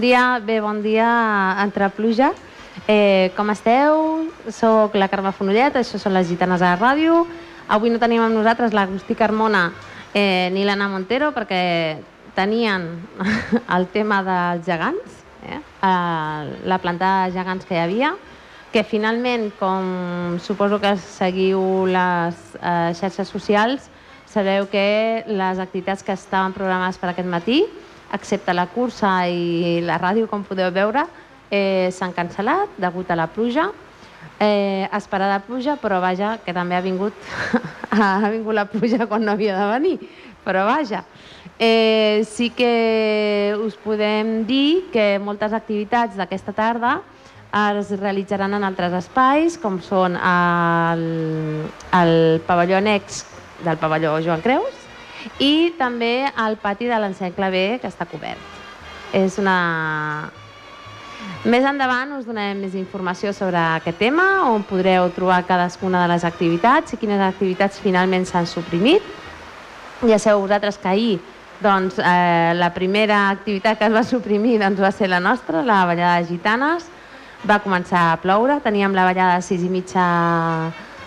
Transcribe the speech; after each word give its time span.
Dia, 0.00 0.40
bé, 0.40 0.62
bon 0.64 0.80
dia 0.80 1.60
entre 1.60 1.90
pluja. 1.92 2.30
Eh, 2.88 3.32
com 3.36 3.50
esteu? 3.52 4.30
Soc 4.48 4.94
la 4.96 5.10
Carme 5.12 5.28
Fonollet, 5.36 5.74
això 5.76 5.98
són 6.00 6.14
les 6.16 6.30
Gitanes 6.30 6.62
a 6.64 6.70
la 6.70 6.78
ràdio. 6.80 7.26
Avui 7.68 7.92
no 7.92 8.00
tenim 8.00 8.22
amb 8.24 8.32
nosaltres 8.32 8.72
l'Agustí 8.72 9.12
Carmona 9.18 9.66
eh, 10.14 10.48
ni 10.54 10.64
l'Anna 10.64 10.88
Montero 10.88 11.34
perquè 11.36 12.00
tenien 12.32 12.86
el 13.76 13.86
tema 13.92 14.22
dels 14.24 14.64
gegants, 14.64 15.20
eh, 15.44 15.60
la 15.84 16.80
planta 16.80 17.12
de 17.26 17.36
gegants 17.36 17.68
que 17.68 17.76
hi 17.76 17.82
havia, 17.82 18.14
que 18.72 18.86
finalment, 18.86 19.50
com 19.60 20.40
suposo 20.40 20.80
que 20.80 20.94
seguiu 20.96 21.84
les 21.90 22.40
eh, 22.56 22.96
xarxes 22.96 23.28
socials, 23.28 23.92
sabeu 24.24 24.64
que 24.72 25.26
les 25.28 25.60
activitats 25.60 26.06
que 26.06 26.16
estaven 26.16 26.56
programades 26.56 26.96
per 26.96 27.12
aquest 27.12 27.28
matí 27.28 27.60
excepte 28.12 28.54
la 28.54 28.66
cursa 28.70 29.12
i 29.28 29.80
la 29.84 29.98
ràdio, 30.00 30.28
com 30.30 30.44
podeu 30.46 30.70
veure, 30.74 31.06
eh, 31.50 31.90
s'han 31.92 32.14
cancel·lat 32.16 32.78
degut 32.78 33.10
a 33.10 33.18
la 33.18 33.28
pluja. 33.30 33.70
Eh, 34.40 34.88
esperada 34.96 35.40
pluja, 35.44 35.76
però 35.76 36.00
vaja, 36.00 36.38
que 36.44 36.54
també 36.56 36.76
ha 36.76 36.80
vingut, 36.80 37.12
ha 37.90 38.30
vingut 38.32 38.56
la 38.56 38.66
pluja 38.68 39.06
quan 39.06 39.24
no 39.24 39.32
havia 39.32 39.56
de 39.58 39.66
venir, 39.74 39.96
però 40.44 40.64
vaja. 40.64 41.04
Eh, 41.60 42.24
sí 42.24 42.48
que 42.56 43.54
us 43.60 43.76
podem 43.76 44.46
dir 44.48 44.88
que 44.92 45.18
moltes 45.20 45.52
activitats 45.52 46.16
d'aquesta 46.16 46.54
tarda 46.56 47.00
es 47.52 47.90
realitzaran 48.00 48.54
en 48.54 48.64
altres 48.64 48.94
espais, 48.96 49.58
com 49.58 49.80
són 49.82 50.16
el, 50.16 51.04
el 51.98 52.14
pavelló 52.46 52.78
annex 52.78 53.24
del 53.64 53.76
pavelló 53.76 54.16
Joan 54.24 54.40
Creus, 54.40 54.79
i 55.38 55.72
també 55.78 56.28
al 56.36 56.56
pati 56.60 56.88
de 56.88 56.98
l'encercle 57.00 57.50
B, 57.50 57.64
que 57.80 57.88
està 57.88 58.06
cobert. 58.08 58.60
És 59.12 59.38
una... 59.38 60.30
Més 61.44 61.64
endavant 61.64 62.14
us 62.16 62.26
donarem 62.28 62.60
més 62.60 62.74
informació 62.76 63.32
sobre 63.36 63.60
aquest 63.80 63.98
tema, 64.00 64.44
on 64.48 64.64
podreu 64.64 65.08
trobar 65.16 65.42
cadascuna 65.48 66.02
de 66.04 66.12
les 66.12 66.24
activitats 66.24 66.94
i 66.94 66.98
quines 67.00 67.20
activitats 67.24 67.80
finalment 67.80 68.24
s'han 68.28 68.48
suprimit. 68.48 69.04
Ja 70.08 70.18
sabeu 70.20 70.40
vosaltres 70.44 70.78
que 70.80 70.88
ahir 70.88 71.18
doncs, 71.60 71.98
eh, 71.98 72.52
la 72.56 72.72
primera 72.72 73.28
activitat 73.30 73.78
que 73.78 73.88
es 73.88 73.92
va 73.92 74.02
suprimir 74.04 74.58
doncs, 74.60 74.80
va 74.80 74.92
ser 74.92 75.08
la 75.08 75.20
nostra, 75.20 75.62
la 75.62 75.84
ballada 75.84 76.20
de 76.20 76.28
gitanes. 76.28 76.88
Va 77.48 77.60
començar 77.64 78.10
a 78.10 78.16
ploure, 78.20 78.60
teníem 78.60 78.96
la 78.96 79.04
ballada 79.08 79.36
de 79.36 79.42
6 79.44 79.64
i 79.64 79.68
mitja 79.72 80.04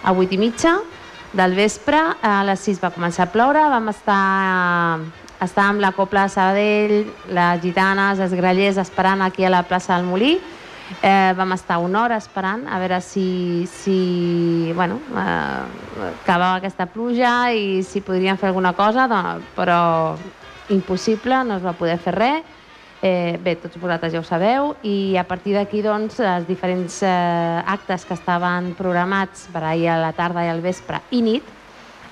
a 0.03 0.14
8 0.14 0.34
i 0.34 0.38
mitja, 0.38 0.78
del 1.34 1.56
vespre, 1.56 1.98
a 2.22 2.44
les 2.45 2.62
6 2.62 2.80
va 2.84 2.94
començar 2.94 3.28
a 3.28 3.31
ploure, 3.34 3.62
vam 3.73 3.89
estar, 3.89 5.00
estar 5.42 5.66
amb 5.66 5.81
la 5.81 5.92
Copla 5.98 6.28
de 6.28 6.34
Sabadell, 6.34 6.95
les 7.34 7.62
gitanes, 7.64 8.22
els 8.22 8.36
grallers, 8.38 8.78
esperant 8.78 9.25
aquí 9.25 9.45
a 9.45 9.52
la 9.53 9.64
plaça 9.66 9.98
del 9.98 10.06
Molí. 10.08 10.38
Eh, 11.02 11.34
vam 11.34 11.56
estar 11.56 11.80
una 11.81 12.03
hora 12.03 12.20
esperant 12.22 12.67
a 12.70 12.78
veure 12.78 13.00
si, 13.02 13.66
si 13.72 14.72
bueno, 14.75 15.00
eh, 15.09 16.09
acabava 16.12 16.59
aquesta 16.59 16.86
pluja 16.86 17.50
i 17.56 17.81
si 17.88 18.03
podrien 18.06 18.38
fer 18.38 18.52
alguna 18.52 18.75
cosa, 18.78 19.08
doncs, 19.09 19.47
però 19.58 19.80
impossible, 20.70 21.42
no 21.47 21.58
es 21.58 21.66
va 21.66 21.73
poder 21.73 21.97
fer 21.97 22.14
res 22.14 22.59
Eh, 23.04 23.36
bé, 23.44 23.58
tots 23.59 23.76
vosaltres 23.82 24.14
ja 24.14 24.22
ho 24.22 24.23
sabeu, 24.23 24.70
i 24.88 25.18
a 25.20 25.26
partir 25.28 25.58
d'aquí 25.58 25.82
doncs, 25.84 26.22
els 26.23 26.46
diferents 26.48 27.02
eh, 27.04 27.09
actes 27.68 28.06
que 28.08 28.16
estaven 28.16 28.70
programats 28.80 29.50
per 29.52 29.66
ahir 29.68 29.90
a 29.92 29.98
la 30.00 30.14
tarda 30.16 30.46
i 30.46 30.48
al 30.48 30.64
vespre 30.64 31.02
i 31.12 31.20
nit 31.20 31.50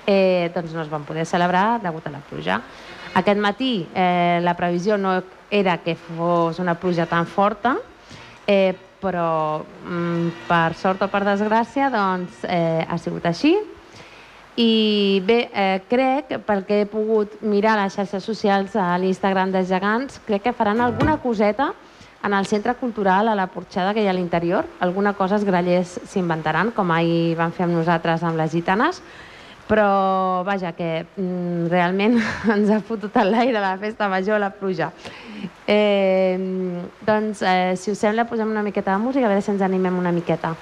eh, 0.04 0.50
doncs 0.52 0.74
no 0.76 0.82
es 0.82 0.90
van 0.92 1.06
poder 1.08 1.24
celebrar 1.24 1.80
degut 1.80 2.10
a 2.10 2.12
la 2.12 2.20
pluja. 2.28 2.60
Aquest 3.16 3.40
matí 3.40 3.86
eh, 3.94 4.40
la 4.44 4.52
previsió 4.52 5.00
no 5.00 5.16
era 5.48 5.78
que 5.80 5.96
fos 5.96 6.60
una 6.60 6.76
pluja 6.76 7.08
tan 7.08 7.24
forta, 7.24 7.78
eh, 8.44 8.76
però 9.00 9.64
mm, 9.64 10.44
per 10.44 10.74
sort 10.76 11.08
o 11.08 11.08
per 11.08 11.24
desgràcia 11.24 11.88
doncs, 11.88 12.44
eh, 12.44 12.84
ha 12.84 13.00
sigut 13.00 13.32
així 13.32 13.56
i 14.56 15.22
bé, 15.24 15.48
eh, 15.54 15.80
crec, 15.88 16.36
pel 16.44 16.66
que 16.68 16.82
he 16.82 16.86
pogut 16.86 17.38
mirar 17.40 17.78
les 17.80 17.94
xarxes 17.96 18.24
socials, 18.24 18.76
a 18.76 18.98
l'Instagram 19.00 19.52
dels 19.52 19.70
gegants, 19.70 20.20
crec 20.26 20.42
que 20.44 20.52
faran 20.52 20.80
alguna 20.80 21.16
coseta 21.22 21.72
en 22.22 22.34
el 22.34 22.46
centre 22.46 22.74
cultural, 22.74 23.28
a 23.28 23.34
la 23.34 23.48
porxada 23.48 23.94
que 23.94 24.02
hi 24.02 24.06
ha 24.06 24.10
a 24.10 24.14
l'interior. 24.14 24.66
Alguna 24.80 25.14
cosa 25.14 25.38
els 25.38 25.44
grallers 25.44 25.98
s'inventaran, 26.06 26.70
com 26.76 26.90
ahir 26.92 27.34
van 27.36 27.52
fer 27.52 27.64
amb 27.66 27.74
nosaltres 27.78 28.22
amb 28.22 28.38
les 28.38 28.52
gitanes, 28.52 29.00
però 29.66 30.44
vaja, 30.44 30.74
que 30.76 31.06
mm, 31.16 31.70
realment 31.72 32.18
ens 32.54 32.70
ha 32.70 32.82
fotut 32.84 33.16
a 33.16 33.24
l'aire 33.24 33.58
la 33.58 33.78
festa 33.80 34.08
major, 34.12 34.38
la 34.38 34.52
pluja. 34.52 34.92
Eh, 35.66 36.36
doncs, 37.06 37.40
eh, 37.40 37.72
si 37.80 37.90
us 37.90 38.04
sembla, 38.04 38.28
posem 38.28 38.50
una 38.50 38.62
miqueta 38.62 38.92
de 38.92 39.02
música, 39.02 39.26
a 39.26 39.32
veure 39.32 39.42
si 39.42 39.54
ens 39.54 39.64
animem 39.64 39.98
una 39.98 40.12
miqueta. 40.12 40.54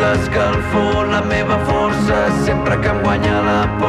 L'escalfor, 0.00 1.06
la 1.10 1.22
meva 1.22 1.58
força, 1.66 2.24
sempre 2.44 2.80
que 2.80 2.88
em 2.88 3.02
guanya 3.02 3.40
la 3.50 3.60
por. 3.78 3.87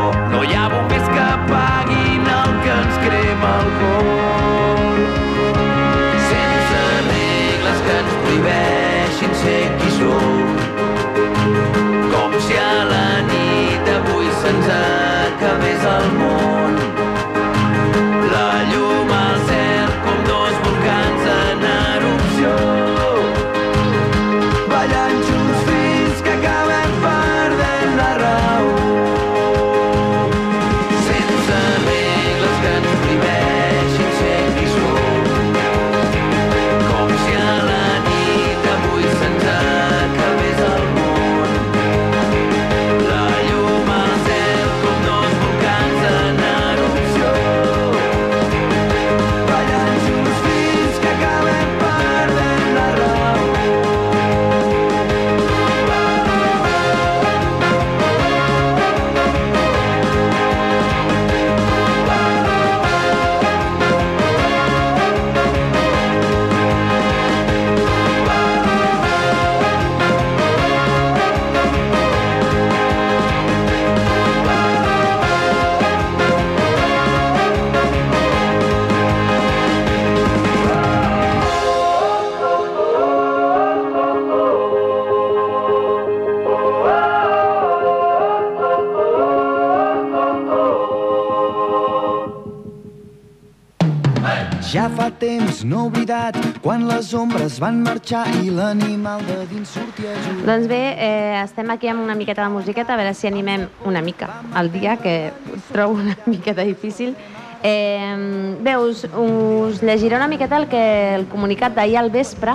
Quan 96.69 96.83
les 96.85 97.07
ombres 97.17 97.55
van 97.57 97.79
marxar 97.81 98.27
i 98.43 98.51
l'animal 98.53 99.23
de 99.25 99.39
dins 99.49 99.71
sortia 99.73 100.11
a 100.13 100.17
jugar. 100.21 100.43
Doncs 100.45 100.67
bé, 100.69 100.81
eh, 101.01 101.39
estem 101.41 101.71
aquí 101.73 101.87
amb 101.89 102.03
una 102.03 102.13
miqueta 102.13 102.43
de 102.43 102.49
musiqueta, 102.53 102.93
a 102.93 102.97
veure 102.99 103.15
si 103.17 103.25
animem 103.25 103.63
una 103.89 104.03
mica 104.05 104.27
al 104.53 104.69
dia, 104.69 104.97
que 104.97 105.31
trobo 105.71 105.95
una 105.95 106.13
miqueta 106.27 106.61
difícil. 106.61 107.15
Eh, 107.63 108.53
bé, 108.61 108.75
us, 108.77 109.07
us 109.17 109.81
llegiré 109.81 110.15
una 110.15 110.27
miqueta 110.27 110.59
el, 110.61 110.67
que, 110.69 111.15
el 111.15 111.25
comunicat 111.31 111.73
d'ahir 111.73 111.97
al 112.03 112.11
vespre 112.13 112.53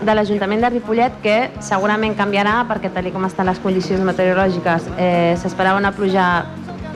de 0.00 0.14
l'Ajuntament 0.14 0.62
de 0.62 0.70
Ripollet, 0.70 1.18
que 1.26 1.50
segurament 1.58 2.14
canviarà 2.14 2.60
perquè, 2.70 2.92
tal 2.94 3.10
com 3.10 3.26
estan 3.26 3.50
les 3.50 3.58
condicions 3.58 4.06
meteorològiques, 4.06 4.86
eh, 4.94 5.34
s'esperava 5.42 5.82
una 5.82 5.90
pluja 5.90 6.46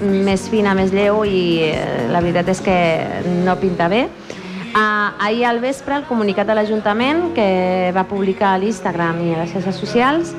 més 0.06 0.46
fina, 0.54 0.78
més 0.78 0.94
lleu 0.94 1.24
i 1.26 1.64
eh, 1.72 2.06
la 2.14 2.22
veritat 2.22 2.54
és 2.54 2.62
que 2.62 2.78
no 3.42 3.58
pinta 3.58 3.90
bé. 3.90 4.04
Uh, 4.74 5.14
ahir 5.22 5.44
al 5.46 5.60
vespre, 5.60 5.94
el 5.94 6.02
comunicat 6.08 6.48
de 6.50 6.54
l'Ajuntament, 6.58 7.28
que 7.36 7.92
va 7.94 8.02
publicar 8.10 8.56
a 8.56 8.58
l'Instagram 8.58 9.20
i 9.22 9.30
a 9.30 9.44
les 9.44 9.52
xarxes 9.54 9.76
socials, 9.78 10.32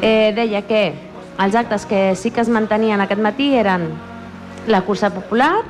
eh, 0.00 0.32
deia 0.32 0.62
que 0.64 0.94
els 1.38 1.54
actes 1.54 1.84
que 1.84 2.14
sí 2.16 2.30
que 2.30 2.40
es 2.40 2.48
mantenien 2.48 3.02
aquest 3.04 3.20
matí 3.20 3.50
eren 3.54 3.90
la 4.66 4.80
cursa 4.88 5.10
popular, 5.12 5.66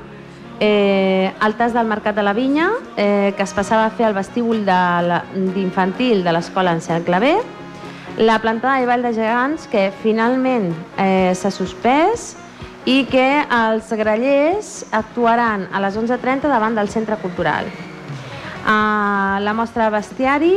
eh, 0.61 1.33
el 1.43 1.55
tas 1.59 1.75
del 1.75 1.91
Mercat 1.91 2.15
de 2.15 2.23
la 2.23 2.33
Vinya, 2.39 2.71
eh, 2.97 3.35
que 3.37 3.43
es 3.43 3.53
passava 3.53 3.87
a 3.87 3.91
fer 3.91 4.07
al 4.07 4.15
vestíbul 4.15 4.63
d'infantil 4.63 6.23
de, 6.23 6.33
l'escola 6.33 6.73
en 6.79 6.81
Cercle 6.81 7.19
B, 7.19 7.35
la 8.19 8.39
plantada 8.39 8.79
de 8.79 8.87
Vall 8.87 9.03
de 9.03 9.13
Gegants, 9.15 9.67
que 9.67 9.91
finalment 10.03 10.71
eh, 10.99 11.35
s'ha 11.35 11.51
suspès, 11.51 12.37
i 12.87 13.05
que 13.11 13.45
els 13.51 13.91
grellers 13.93 14.87
actuaran 14.93 15.69
a 15.75 15.83
les 15.83 15.99
11.30 15.99 16.49
davant 16.49 16.79
del 16.79 16.89
Centre 16.89 17.19
Cultural. 17.21 17.67
Uh, 18.69 19.41
la 19.41 19.55
mostra 19.57 19.87
de 19.87 19.91
bestiari, 19.97 20.53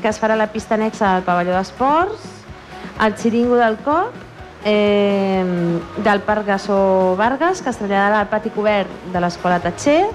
que 0.00 0.08
es 0.08 0.16
farà 0.16 0.32
a 0.32 0.40
la 0.40 0.46
pista 0.48 0.78
anexa 0.78 1.10
del 1.12 1.26
pavelló 1.26 1.52
d'esports, 1.52 2.22
el 3.04 3.16
xiringo 3.20 3.58
del 3.60 3.76
cop, 3.84 4.14
eh, 4.64 5.44
del 6.00 6.20
Parc 6.24 6.46
Gassó 6.46 7.16
Vargas, 7.18 7.60
que 7.60 7.68
es 7.68 7.76
traslladarà 7.76 8.22
al 8.22 8.30
pati 8.32 8.48
cobert 8.54 8.88
de 9.12 9.20
l'Escola 9.20 9.58
Tatxer, 9.60 10.06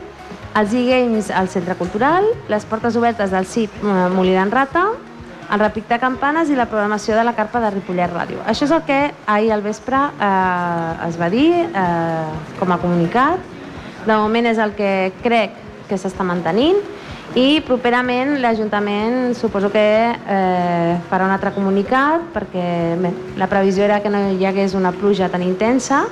els 0.58 0.74
e-games 0.74 1.30
al 1.30 1.50
Centre 1.54 1.76
Cultural, 1.78 2.26
les 2.50 2.66
portes 2.66 2.98
obertes 2.98 3.30
del 3.30 3.46
CIP 3.46 3.78
eh, 3.84 3.94
Molí 4.10 4.34
Rata, 4.50 4.88
el 5.52 5.62
repic 5.62 5.86
de 5.88 6.00
campanes 6.02 6.50
i 6.50 6.56
la 6.58 6.66
programació 6.66 7.14
de 7.14 7.28
la 7.28 7.36
carpa 7.38 7.62
de 7.62 7.70
Ripollet 7.76 8.10
Ràdio. 8.10 8.40
Això 8.50 8.66
és 8.66 8.74
el 8.74 8.82
que 8.90 9.14
ahir 9.28 9.52
al 9.54 9.62
vespre 9.62 10.02
eh, 10.18 11.08
es 11.10 11.22
va 11.22 11.30
dir 11.30 11.52
eh, 11.62 12.58
com 12.58 12.74
a 12.74 12.80
comunicat. 12.82 13.54
De 14.06 14.18
moment 14.18 14.50
és 14.50 14.58
el 14.58 14.74
que 14.74 15.14
crec 15.22 15.65
que 15.90 15.98
s'està 15.98 16.26
mantenint 16.28 16.80
i 17.36 17.62
properament 17.68 18.36
l'Ajuntament 18.40 19.34
suposo 19.36 19.72
que 19.74 19.82
eh, 19.82 20.94
farà 21.10 21.26
un 21.26 21.34
altre 21.34 21.52
comunicat 21.56 22.30
perquè 22.36 22.68
bé, 23.02 23.12
la 23.40 23.50
previsió 23.52 23.84
era 23.88 24.02
que 24.04 24.12
no 24.14 24.22
hi 24.36 24.46
hagués 24.46 24.76
una 24.78 24.94
pluja 24.96 25.30
tan 25.34 25.44
intensa 25.44 26.06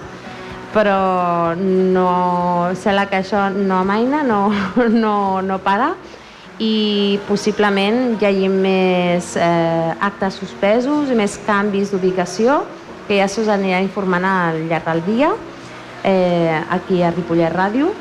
però 0.73 1.53
no 1.55 2.73
sembla 2.73 3.05
que 3.07 3.19
això 3.21 3.45
no 3.53 3.83
amaina, 3.83 4.23
no, 4.25 4.49
no, 5.03 5.41
no 5.45 5.59
para 5.63 5.93
i 6.61 7.19
possiblement 7.27 8.17
hi 8.19 8.27
hagi 8.27 8.49
més 8.51 9.33
eh, 9.37 9.93
actes 10.01 10.37
suspesos 10.41 11.09
i 11.09 11.17
més 11.17 11.37
canvis 11.47 11.93
d'ubicació 11.93 12.61
que 13.07 13.17
ja 13.19 13.27
s'us 13.27 13.49
anirà 13.51 13.81
informant 13.83 14.25
al 14.27 14.63
llarg 14.69 14.89
del 14.89 15.03
dia 15.07 15.33
eh, 16.03 16.61
aquí 16.69 17.01
a 17.01 17.11
Ripollet 17.11 17.53
Ràdio 17.53 17.93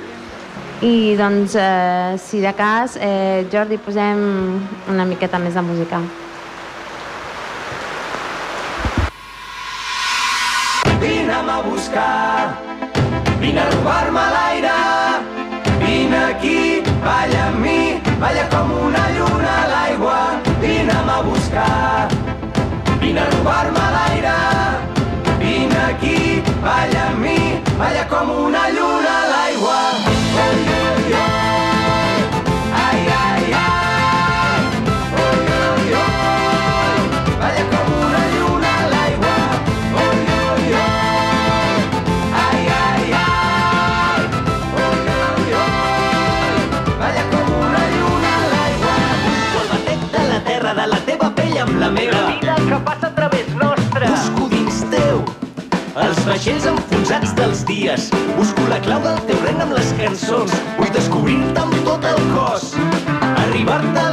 i 0.83 1.15
doncs, 1.17 1.55
eh, 1.55 2.19
si 2.19 2.41
de 2.41 2.53
cas, 2.55 2.97
eh, 3.01 3.47
Jordi, 3.53 3.79
posem 3.79 4.19
una 4.91 5.05
miqueta 5.07 5.39
més 5.39 5.55
de 5.55 5.63
música. 5.63 6.01
Vine'm 10.99 11.51
a 11.51 11.61
buscar, 11.63 12.59
vine 13.39 13.61
a 13.61 13.71
robar-me 13.71 14.27
l'aire, 14.35 14.75
vine 15.79 16.19
aquí, 16.35 16.83
balla 17.05 17.47
amb 17.47 17.63
mi, 17.63 18.03
balla 18.19 18.49
com 18.51 18.75
una 18.83 19.07
lluna 19.15 19.57
a 19.63 19.67
l'aigua, 19.73 20.21
vine'm 20.61 21.09
a 21.09 21.21
buscar, 21.23 22.09
vine 22.99 23.21
a 23.21 23.31
robar-me 23.37 23.87
l'aire, 23.97 24.39
vine 25.39 25.83
aquí, 25.91 26.43
balla 26.63 27.11
amb 27.11 27.19
mi, 27.23 27.39
balla 27.79 28.09
com 28.11 28.31
una 28.47 28.69
lluna 28.71 28.82
vaixells 56.33 56.65
enfonsats 56.65 57.35
dels 57.37 57.61
dies. 57.69 58.07
Busco 58.39 58.65
la 58.71 58.79
clau 58.87 59.03
del 59.05 59.19
teu 59.29 59.43
regne 59.45 59.67
amb 59.67 59.77
les 59.77 59.91
cançons. 59.99 60.55
Vull 60.79 60.95
descobrir-te 60.97 61.67
amb 61.67 61.77
tot 61.89 62.09
el 62.09 62.25
cos. 62.33 62.73
Arribar-te 63.45 64.12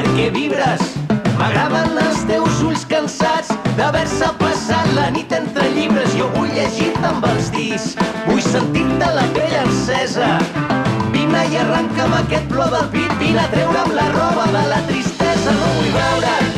perquè 0.00 0.30
vibres. 0.32 0.82
M'agraden 1.36 1.98
els 2.00 2.22
teus 2.28 2.60
ulls 2.64 2.84
cansats 2.88 3.50
d'haver-se 3.76 4.28
passat 4.40 4.88
la 4.96 5.08
nit 5.12 5.32
entre 5.36 5.66
llibres. 5.74 6.14
Jo 6.16 6.28
vull 6.36 6.52
llegir-te 6.56 7.08
amb 7.10 7.26
els 7.28 7.50
dits, 7.56 7.90
vull 8.28 8.40
sentir-te 8.44 9.10
la 9.16 9.26
pell 9.36 9.56
encesa. 9.60 10.30
Vine 11.12 11.44
i 11.52 11.60
arrenca'm 11.64 12.16
aquest 12.20 12.48
plor 12.52 12.72
del 12.72 12.88
pit, 12.94 13.12
vine 13.20 13.44
a 13.44 13.48
treure'm 13.52 13.92
la 13.98 14.08
roba 14.14 14.48
de 14.56 14.64
la 14.72 14.80
tristesa. 14.88 15.56
No 15.58 15.72
vull 15.76 15.92
veure't, 15.98 16.49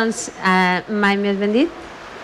Doncs, 0.00 0.30
eh, 0.40 0.80
mai 0.88 1.18
més 1.20 1.36
ben 1.36 1.52
dit, 1.52 1.68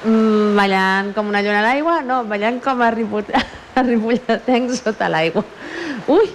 mm, 0.06 0.56
ballant 0.56 1.12
com 1.12 1.28
una 1.28 1.42
lluna 1.44 1.60
a 1.60 1.64
l'aigua, 1.66 2.00
no, 2.00 2.22
ballant 2.24 2.56
com 2.64 2.80
a, 2.80 2.90
riput, 2.94 3.28
a 3.76 3.82
ripolletenc 3.84 4.70
sota 4.72 5.10
l'aigua. 5.12 5.42
Ui, 6.08 6.30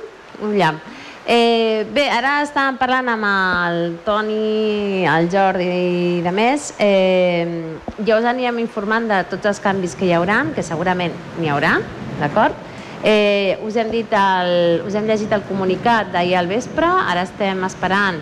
un 0.46 0.54
llamp. 0.54 0.78
Eh, 1.26 1.88
bé, 1.94 2.04
ara 2.14 2.42
estàvem 2.44 2.78
parlant 2.78 3.10
amb 3.10 3.26
el 3.26 3.80
Toni, 4.06 5.06
el 5.10 5.30
Jordi 5.34 5.66
i 5.66 6.22
de 6.22 6.34
més. 6.34 6.68
Eh, 6.78 7.80
ja 8.06 8.20
us 8.20 8.28
anirem 8.30 8.60
informant 8.62 9.08
de 9.10 9.24
tots 9.32 9.50
els 9.50 9.62
canvis 9.64 9.96
que 9.98 10.06
hi 10.06 10.14
haurà, 10.18 10.44
que 10.54 10.66
segurament 10.66 11.16
n'hi 11.40 11.50
haurà, 11.50 11.80
d'acord? 12.20 12.54
Eh, 13.02 13.58
us, 13.66 13.80
hem 13.82 13.90
dit 13.90 14.14
el, 14.14 14.86
us 14.86 14.94
hem 14.94 15.10
llegit 15.10 15.34
el 15.34 15.48
comunicat 15.50 16.14
d'ahir 16.14 16.38
al 16.38 16.52
vespre, 16.52 16.86
ara 16.86 17.26
estem 17.26 17.66
esperant 17.66 18.22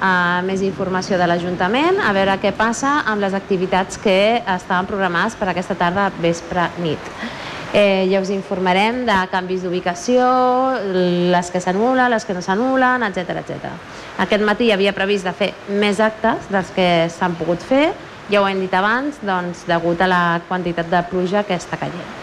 uh, 0.00 0.40
més 0.46 0.64
informació 0.66 1.18
de 1.20 1.28
l'Ajuntament, 1.28 2.00
a 2.02 2.10
veure 2.16 2.38
què 2.42 2.52
passa 2.56 3.00
amb 3.06 3.22
les 3.22 3.36
activitats 3.36 4.00
que 4.00 4.40
estaven 4.40 4.88
programades 4.88 5.36
per 5.38 5.50
aquesta 5.52 5.76
tarda, 5.78 6.10
vespre, 6.20 6.66
nit. 6.82 7.12
Eh, 7.72 8.08
ja 8.10 8.18
us 8.18 8.32
informarem 8.34 9.04
de 9.06 9.16
canvis 9.30 9.62
d'ubicació, 9.62 10.24
les 11.30 11.50
que 11.54 11.60
s'anulen, 11.62 12.08
les 12.10 12.26
que 12.26 12.34
no 12.34 12.42
s'anulen, 12.42 13.04
etc 13.06 13.36
etc. 13.44 13.68
Aquest 14.26 14.42
matí 14.42 14.72
havia 14.74 14.94
previst 14.96 15.28
de 15.28 15.34
fer 15.36 15.52
més 15.68 16.02
actes 16.02 16.50
dels 16.50 16.72
que 16.74 16.88
s'han 17.14 17.38
pogut 17.38 17.62
fer, 17.62 17.92
ja 18.30 18.42
ho 18.42 18.48
hem 18.48 18.64
dit 18.64 18.74
abans, 18.74 19.22
doncs, 19.22 19.68
degut 19.70 20.02
a 20.02 20.10
la 20.10 20.24
quantitat 20.48 20.90
de 20.90 21.04
pluja 21.10 21.46
que 21.46 21.58
està 21.58 21.78
caient. 21.78 22.19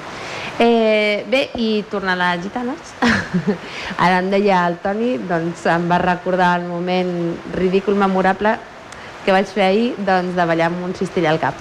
Eh, 0.60 1.24
bé, 1.30 1.44
i 1.62 1.84
tornant 1.86 2.18
a 2.18 2.32
les 2.34 2.48
gitanes, 2.48 2.94
ara 4.04 4.24
em 4.24 4.32
deia 4.32 4.64
el 4.66 4.80
Toni, 4.82 5.12
doncs 5.30 5.68
em 5.70 5.86
va 5.90 6.00
recordar 6.02 6.56
el 6.58 6.66
moment 6.66 7.12
ridícul, 7.54 7.94
memorable 7.94 8.56
que 9.26 9.36
vaig 9.36 9.52
fer 9.54 9.68
ahir 9.68 9.92
doncs, 10.00 10.34
de 10.34 10.48
ballar 10.50 10.72
amb 10.72 10.82
un 10.88 10.96
cistell 10.98 11.28
al 11.30 11.38
cap. 11.42 11.58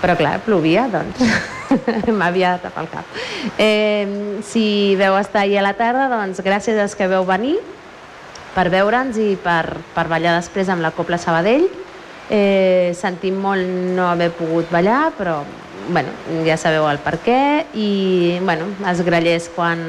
Però 0.00 0.14
clar, 0.16 0.38
plovia, 0.46 0.86
doncs 0.88 1.20
m'havia 2.18 2.54
de 2.54 2.64
tapar 2.64 2.86
el 2.86 2.88
cap. 2.94 3.20
Eh, 3.60 4.40
si 4.46 4.96
veu 4.96 5.18
estar 5.20 5.44
ahir 5.44 5.58
a 5.60 5.66
la 5.66 5.74
tarda, 5.76 6.08
doncs 6.08 6.40
gràcies 6.46 6.80
als 6.80 6.96
que 6.96 7.10
veu 7.10 7.28
venir 7.28 7.58
per 8.54 8.70
veure'ns 8.72 9.20
i 9.20 9.34
per, 9.42 9.76
per 9.92 10.06
ballar 10.08 10.38
després 10.38 10.72
amb 10.72 10.80
la 10.80 10.94
Copla 10.96 11.20
Sabadell. 11.20 11.68
Eh, 12.30 12.94
sentim 12.96 13.36
molt 13.42 13.66
no 13.98 14.06
haver 14.08 14.30
pogut 14.38 14.70
ballar, 14.72 15.10
però 15.18 15.40
bueno, 15.90 16.10
ja 16.46 16.56
sabeu 16.56 16.86
el 16.88 17.00
per 17.02 17.16
què 17.24 17.40
i 17.74 18.38
bueno, 18.44 18.68
els 18.86 19.02
grallers 19.06 19.48
quan 19.54 19.82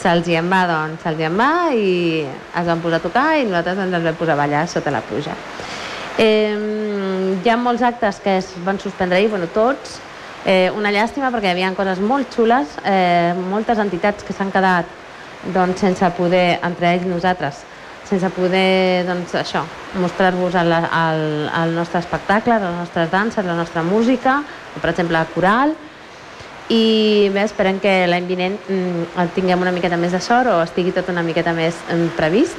se'ls 0.00 0.28
hi 0.30 0.38
en 0.38 0.48
va, 0.50 0.64
doncs 0.70 1.04
se'ls 1.04 1.20
hi 1.20 1.28
en 1.28 1.36
va 1.38 1.50
i 1.74 1.94
es 2.24 2.70
van 2.70 2.82
posar 2.84 3.02
a 3.02 3.04
tocar 3.04 3.26
i 3.40 3.46
nosaltres 3.48 3.82
ens 3.84 3.94
vam 3.94 4.18
posar 4.20 4.38
a 4.38 4.42
ballar 4.44 4.64
sota 4.70 4.94
la 4.94 5.02
pluja. 5.04 5.36
Eh, 6.18 6.54
hi 7.42 7.50
ha 7.50 7.56
molts 7.58 7.82
actes 7.82 8.20
que 8.22 8.38
es 8.38 8.52
van 8.64 8.78
suspendre 8.78 9.18
ahir, 9.18 9.30
bueno, 9.32 9.50
tots, 9.52 9.98
eh, 10.46 10.70
una 10.76 10.92
llàstima 10.94 11.32
perquè 11.34 11.50
hi 11.50 11.56
havia 11.56 11.72
coses 11.74 12.00
molt 12.00 12.30
xules, 12.34 12.78
eh, 12.84 13.34
moltes 13.50 13.78
entitats 13.82 14.22
que 14.24 14.36
s'han 14.36 14.52
quedat 14.54 14.86
doncs, 15.52 15.80
sense 15.80 16.10
poder, 16.16 16.60
entre 16.62 16.94
ells 16.94 17.06
nosaltres, 17.08 17.64
sense 18.08 18.28
poder 18.36 19.04
doncs, 19.08 19.34
això 19.38 19.64
mostrar-vos 20.00 20.54
el, 20.60 20.72
el, 20.74 21.24
el 21.48 21.74
nostre 21.74 22.02
espectacle, 22.02 22.58
les 22.60 22.78
nostres 22.78 23.10
danses, 23.10 23.44
la 23.46 23.56
nostra 23.56 23.82
música, 23.82 24.42
per 24.80 24.90
exemple, 24.92 25.22
coral, 25.34 25.74
i 26.72 27.28
bé, 27.32 27.42
esperem 27.44 27.78
que 27.80 27.92
l'any 28.08 28.28
vinent 28.28 28.54
mm, 28.68 29.26
tinguem 29.36 29.60
una 29.60 29.72
miqueta 29.74 29.98
més 30.00 30.14
de 30.16 30.20
sort 30.24 30.48
o 30.48 30.60
estigui 30.64 30.94
tot 30.96 31.10
una 31.12 31.24
miqueta 31.24 31.52
més 31.52 31.76
mm, 31.90 32.14
previst 32.16 32.56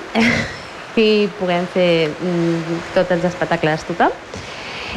i 1.01 1.27
puguem 1.39 1.65
fer 1.73 2.11
mm, 2.13 2.83
tots 2.93 3.15
els 3.17 3.25
espectacles 3.31 3.87
tothom. 3.89 4.13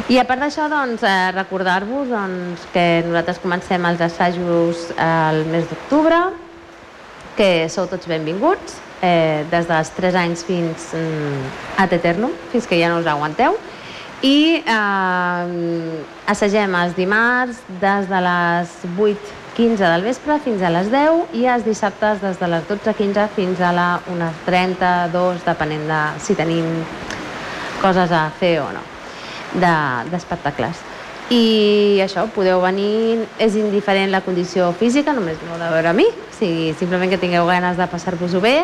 I 0.07 0.19
a 0.21 0.23
part 0.29 0.39
d'això, 0.39 0.69
doncs, 0.71 1.01
eh, 1.03 1.31
recordar-vos 1.35 2.07
doncs, 2.07 2.67
que 2.73 3.01
nosaltres 3.07 3.41
comencem 3.43 3.83
els 3.89 3.99
assajos 4.05 4.85
el 4.95 5.41
mes 5.49 5.65
d'octubre, 5.67 6.21
que 7.35 7.67
sou 7.71 7.89
tots 7.91 8.07
benvinguts, 8.07 8.77
eh, 9.01 9.45
des 9.51 9.67
dels 9.67 9.91
3 9.95 10.17
anys 10.23 10.43
fins 10.47 10.91
mm, 10.93 11.43
ad 11.81 11.93
eternum, 11.95 12.33
fins 12.51 12.67
que 12.67 12.79
ja 12.79 12.91
no 12.91 12.99
us 13.01 13.07
aguanteu. 13.09 13.57
I 14.25 14.59
eh, 14.59 15.99
assagem 16.27 16.75
els 16.75 16.97
dimarts 16.97 17.61
des 17.79 18.09
de 18.09 18.19
les 18.25 18.75
8.15 18.97 19.79
del 19.79 20.03
vespre 20.03 20.39
fins 20.43 20.61
a 20.63 20.73
les 20.73 20.91
10 20.91 21.37
i 21.39 21.47
els 21.47 21.63
dissabtes 21.67 22.19
des 22.23 22.39
de 22.41 22.51
les 22.51 22.67
12.15 22.67 23.29
fins 23.37 23.63
a 23.63 23.71
la 23.75 23.89
1.30, 24.11 24.93
2, 25.15 25.41
depenent 25.47 25.87
de 25.87 26.03
si 26.19 26.35
tenim 26.35 26.67
coses 27.79 28.11
a 28.11 28.27
fer 28.39 28.57
o 28.59 28.69
no, 28.75 28.83
d'espectacles. 29.55 30.83
De, 30.83 30.88
i 31.29 31.99
això, 32.01 32.25
podeu 32.33 32.61
venir, 32.63 33.27
és 33.37 33.57
indiferent 33.59 34.09
la 34.09 34.23
condició 34.25 34.71
física, 34.73 35.13
només 35.13 35.37
no 35.45 35.59
de 35.61 35.69
veure 35.69 35.91
a 35.91 35.93
mi, 35.93 36.07
o 36.09 36.33
sigui, 36.33 36.71
simplement 36.79 37.11
que 37.11 37.21
tingueu 37.21 37.45
ganes 37.49 37.77
de 37.77 37.85
passar-vos-ho 37.91 38.41
bé 38.41 38.55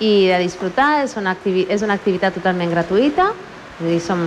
i 0.00 0.28
de 0.30 0.38
disfrutar, 0.40 1.04
és 1.04 1.16
una, 1.20 1.36
és 1.44 1.84
una 1.84 1.98
activitat 1.98 2.38
totalment 2.38 2.72
gratuïta, 2.72 3.28
dir, 3.80 4.00
som, 4.00 4.24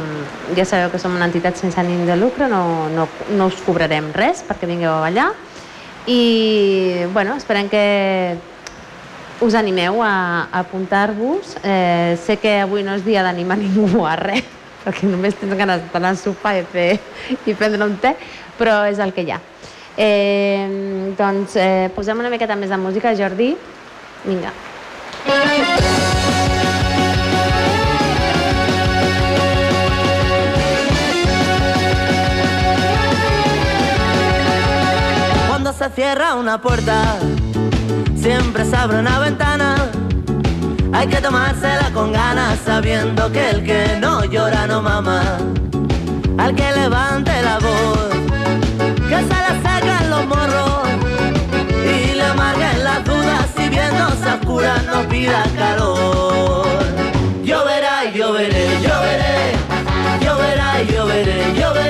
ja 0.56 0.66
sabeu 0.66 0.92
que 0.92 1.00
som 1.02 1.16
una 1.16 1.28
entitat 1.28 1.58
sense 1.60 1.80
ànim 1.80 2.06
de 2.08 2.16
lucre, 2.20 2.48
no, 2.52 2.88
no, 2.94 3.08
no 3.36 3.50
us 3.50 3.60
cobrarem 3.66 4.12
res 4.16 4.46
perquè 4.48 4.70
vingueu 4.70 4.94
a 4.94 5.02
ballar. 5.08 5.32
I 6.08 7.06
bueno, 7.14 7.36
esperem 7.38 7.70
que 7.70 8.38
us 9.42 9.56
animeu 9.56 10.02
a, 10.04 10.48
a 10.52 10.64
apuntar-vos. 10.64 11.58
Eh, 11.64 12.18
sé 12.24 12.38
que 12.38 12.60
avui 12.62 12.86
no 12.86 12.96
és 12.96 13.06
dia 13.06 13.26
d'animar 13.26 13.60
ningú 13.62 14.06
a 14.06 14.16
res, 14.20 14.46
perquè 14.84 15.10
només 15.10 15.38
tens 15.38 15.56
ganes 15.58 15.86
d'anar 15.94 16.16
al 16.16 16.20
sofà 16.20 16.56
i, 16.58 16.66
fer, 16.72 16.90
i 17.46 17.54
prendre 17.54 17.86
un 17.86 17.98
té, 18.02 18.16
però 18.58 18.82
és 18.90 19.00
el 19.00 19.14
que 19.16 19.26
hi 19.26 19.34
ha. 19.36 19.40
Eh, 19.98 21.14
doncs 21.18 21.58
eh, 21.60 21.90
posem 21.96 22.20
una 22.20 22.32
miqueta 22.32 22.56
més 22.56 22.72
de 22.72 22.80
música, 22.80 23.16
Jordi. 23.18 23.54
Vinga. 24.24 24.54
Cuando 35.48 35.74
se 35.74 35.90
cierra 35.90 36.36
una 36.36 36.62
puerta, 36.62 37.18
siempre 38.16 38.66
se 38.66 38.76
abre 38.76 39.00
una 39.00 39.20
ventana. 39.20 39.91
Hay 40.94 41.08
que 41.08 41.22
tomársela 41.22 41.90
con 41.94 42.12
ganas, 42.12 42.60
sabiendo 42.66 43.32
que 43.32 43.50
el 43.50 43.64
que 43.64 43.98
no 44.00 44.26
llora 44.26 44.68
no 44.68 44.82
mama. 44.82 45.38
Al 46.38 46.54
que 46.54 46.72
levante 46.74 47.32
la 47.42 47.60
voz, 47.60 48.10
que 49.08 49.16
se 49.16 49.38
le 49.46 49.54
secan 49.64 50.10
los 50.10 50.26
morros 50.28 50.90
y 51.86 52.14
le 52.14 52.24
amarguen 52.24 52.84
las 52.84 53.06
dudas 53.06 53.48
si 53.56 53.70
viendo 53.70 54.10
se 54.22 54.32
oscura 54.32 54.76
no 54.86 55.08
pida 55.08 55.44
calor. 55.58 56.68
Lloverá 57.44 58.06
y 58.06 58.18
lloveré, 58.18 58.68
lloveré, 58.82 59.54
lloverá 60.22 60.82
y 60.82 60.88
lloveré, 60.88 61.54
lloveré, 61.54 61.54
lloverá 61.54 61.80
y 61.80 61.81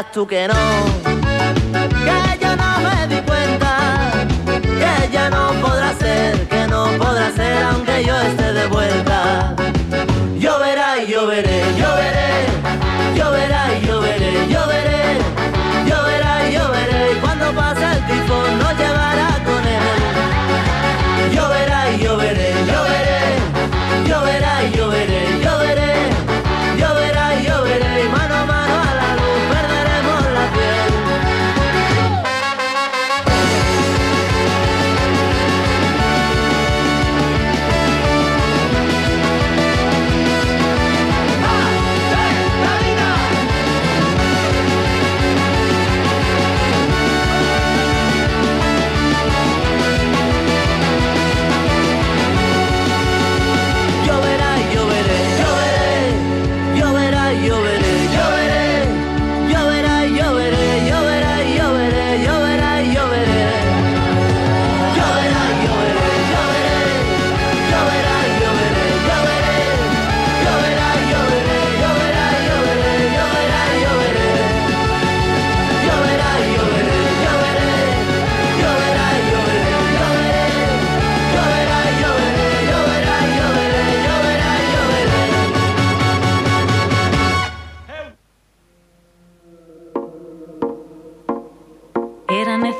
creas 0.00 0.12
tú 0.12 0.26
que 0.26 0.48
no, 0.48 0.79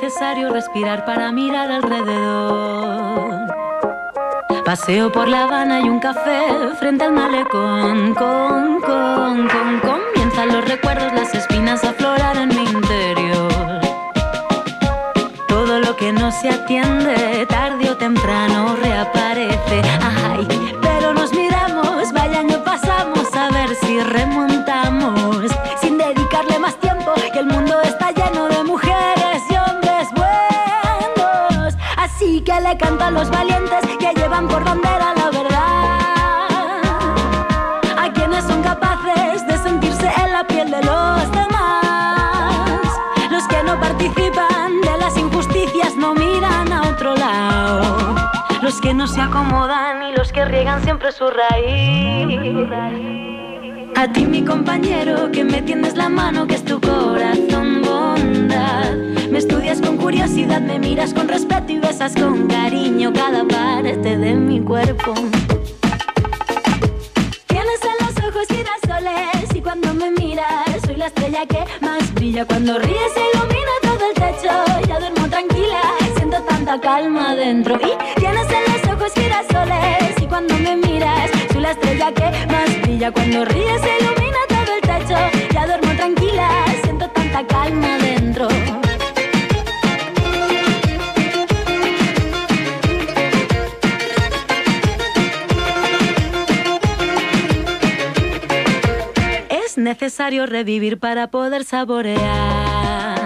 necesario 0.01 0.51
respirar 0.51 1.05
para 1.05 1.31
mirar 1.31 1.71
alrededor. 1.71 3.35
Paseo 4.65 5.11
por 5.11 5.27
La 5.27 5.43
Habana 5.43 5.79
y 5.79 5.83
un 5.83 5.99
café 5.99 6.41
frente 6.79 7.03
al 7.03 7.11
malecón. 7.11 8.15
Con, 8.15 8.81
comienzan 8.81 10.47
los 10.47 10.67
recuerdos, 10.67 11.13
las 11.13 11.35
espinas 11.35 11.83
a 11.83 11.91
aflorar 11.91 12.35
en 12.37 12.49
mi 12.49 12.63
interior. 12.63 13.51
Todo 15.47 15.79
lo 15.79 15.95
que 15.95 16.11
no 16.11 16.31
se 16.31 16.49
atiende, 16.49 17.45
tarde 17.47 17.91
o 17.91 17.97
temprano 17.97 18.75
reaparece. 18.77 19.90
Los 33.21 33.29
valientes 33.29 33.81
que 33.99 34.19
llevan 34.19 34.47
por 34.47 34.63
bandera 34.63 35.13
la 35.15 35.29
verdad. 35.29 35.99
A 37.95 38.11
quienes 38.11 38.43
son 38.45 38.63
capaces 38.63 39.45
de 39.45 39.59
sentirse 39.59 40.09
en 40.23 40.31
la 40.31 40.43
piel 40.43 40.71
de 40.71 40.81
los 40.81 41.31
demás. 41.31 42.81
Los 43.29 43.47
que 43.47 43.61
no 43.63 43.79
participan 43.79 44.81
de 44.81 44.97
las 44.97 45.15
injusticias 45.17 45.95
no 45.97 46.15
miran 46.15 46.73
a 46.73 46.89
otro 46.89 47.15
lado. 47.15 48.15
Los 48.63 48.81
que 48.81 48.91
no 48.91 49.05
se 49.05 49.21
acomodan 49.21 50.01
y 50.01 50.15
los 50.15 50.31
que 50.31 50.43
riegan 50.43 50.81
siempre 50.83 51.11
su 51.11 51.29
raíz. 51.29 52.71
A 53.97 54.07
ti 54.11 54.25
mi 54.25 54.43
compañero 54.43 55.31
que 55.31 55.43
me 55.43 55.61
tiendes 55.61 55.95
la 55.95 56.09
mano 56.09 56.47
que 56.47 56.55
es 56.55 56.65
tu 56.65 56.81
corazón 56.81 57.83
bondad 57.83 59.10
Con 59.79 59.95
curiosidad, 59.95 60.59
me 60.59 60.77
miras 60.79 61.13
con 61.13 61.29
respeto 61.29 61.71
y 61.71 61.79
besas 61.79 62.13
con 62.13 62.45
cariño 62.47 63.13
cada 63.13 63.45
parte 63.45 64.17
de 64.17 64.33
mi 64.33 64.59
cuerpo. 64.59 65.13
Tienes 67.47 67.79
en 67.81 68.05
los 68.05 68.17
ojos 68.17 68.47
girasoles 68.49 69.55
y 69.55 69.61
cuando 69.61 69.93
me 69.93 70.11
miras 70.11 70.65
soy 70.85 70.97
la 70.97 71.07
estrella 71.07 71.45
que 71.45 71.63
más 71.79 72.13
brilla. 72.13 72.45
Cuando 72.45 72.79
ríes 72.79 73.13
se 73.13 73.21
ilumina 73.33 73.71
todo 73.81 74.09
el 74.09 74.13
techo, 74.13 74.87
ya 74.89 74.99
duermo 74.99 75.29
tranquila, 75.29 75.81
siento 76.17 76.41
tanta 76.41 76.81
calma 76.81 77.33
dentro. 77.35 77.75
Y 77.75 78.19
tienes 78.19 78.47
en 78.51 78.73
los 78.73 78.93
ojos 78.93 79.13
girasoles 79.13 80.21
y 80.21 80.25
cuando 80.25 80.53
me 80.57 80.75
miras 80.75 81.31
soy 81.53 81.61
la 81.61 81.71
estrella 81.71 82.11
que 82.13 82.29
más 82.51 82.81
brilla. 82.81 83.11
Cuando 83.11 83.45
ríes 83.45 83.81
se 83.81 83.97
ilumina 83.99 84.39
todo 84.49 84.75
el 84.75 84.81
techo, 84.81 85.17
ya 85.53 85.65
duermo 85.65 85.95
tranquila, 85.95 86.65
siento 86.83 87.07
tanta 87.09 87.47
calma 87.47 87.97
dentro 87.99 88.80
necesario 99.83 100.45
revivir 100.45 100.99
para 100.99 101.27
poder 101.27 101.65
saborear. 101.65 103.19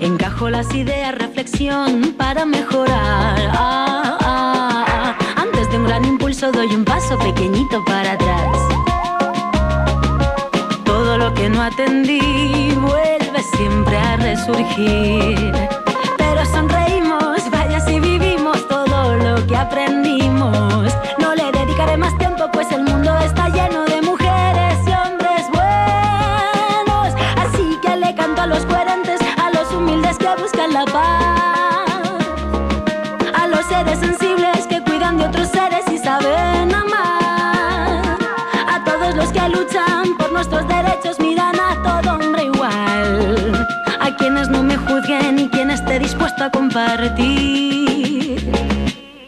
Encajo 0.00 0.48
las 0.48 0.72
ideas, 0.74 1.14
reflexión 1.14 2.14
para 2.16 2.44
mejorar. 2.44 3.50
Ah, 3.52 4.18
ah, 4.20 4.86
ah. 4.88 5.18
Antes 5.36 5.68
de 5.70 5.78
un 5.78 5.84
gran 5.84 6.04
impulso 6.04 6.52
doy 6.52 6.68
un 6.74 6.84
paso 6.84 7.18
pequeñito 7.18 7.84
para 7.84 8.12
atrás. 8.12 8.58
Todo 10.84 11.18
lo 11.18 11.34
que 11.34 11.48
no 11.48 11.62
atendí 11.62 12.72
vuelve 12.76 13.42
siempre 13.56 13.96
a 13.96 14.16
resurgir. 14.16 15.52
Pero 16.16 16.44
sonreímos, 16.46 17.50
vaya 17.50 17.80
si 17.80 17.98
vivimos 17.98 18.66
todo 18.68 19.16
lo 19.16 19.46
que 19.46 19.56
aprendimos. 19.56 20.92
No 21.18 21.34
le 21.34 21.50
dedicaré 21.50 21.96
más 21.96 22.16
tiempo, 22.18 22.48
pues 22.52 22.70
el 22.70 22.84
mundo 22.84 23.18
está 23.18 23.37
seres 33.88 34.00
sensibles 34.00 34.66
que 34.66 34.82
cuidan 34.82 35.18
de 35.18 35.24
otros 35.24 35.48
seres 35.48 35.84
y 35.90 35.98
saben 35.98 36.74
amar. 36.74 38.18
A 38.68 38.84
todos 38.84 39.14
los 39.14 39.32
que 39.32 39.48
luchan 39.48 40.16
por 40.18 40.32
nuestros 40.32 40.66
derechos 40.68 41.18
miran 41.18 41.54
a 41.58 41.82
todo 41.82 42.16
hombre 42.16 42.44
igual. 42.44 43.66
A 44.00 44.16
quienes 44.16 44.48
no 44.48 44.62
me 44.62 44.76
juzguen 44.76 45.38
y 45.38 45.48
quien 45.48 45.70
esté 45.70 45.98
dispuesto 45.98 46.44
a 46.44 46.50
compartir. 46.50 48.52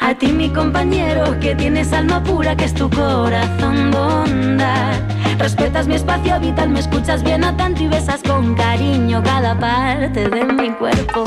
A 0.01 0.14
ti 0.14 0.33
mi 0.33 0.51
compañero 0.51 1.38
que 1.40 1.55
tienes 1.55 1.92
alma 1.92 2.23
pura 2.23 2.57
que 2.57 2.64
es 2.64 2.75
tu 2.75 2.90
corazón 2.90 3.90
bondad. 3.90 4.99
Respetas 5.38 5.87
mi 5.87 5.94
espacio 5.94 6.38
vital, 6.38 6.68
me 6.68 6.81
escuchas 6.81 7.23
bien 7.23 7.44
atento 7.44 7.83
y 7.83 7.88
besas 7.88 8.23
con 8.23 8.55
cariño 8.55 9.23
cada 9.23 9.59
parte 9.59 10.29
de 10.29 10.44
mi 10.44 10.70
cuerpo. 10.70 11.25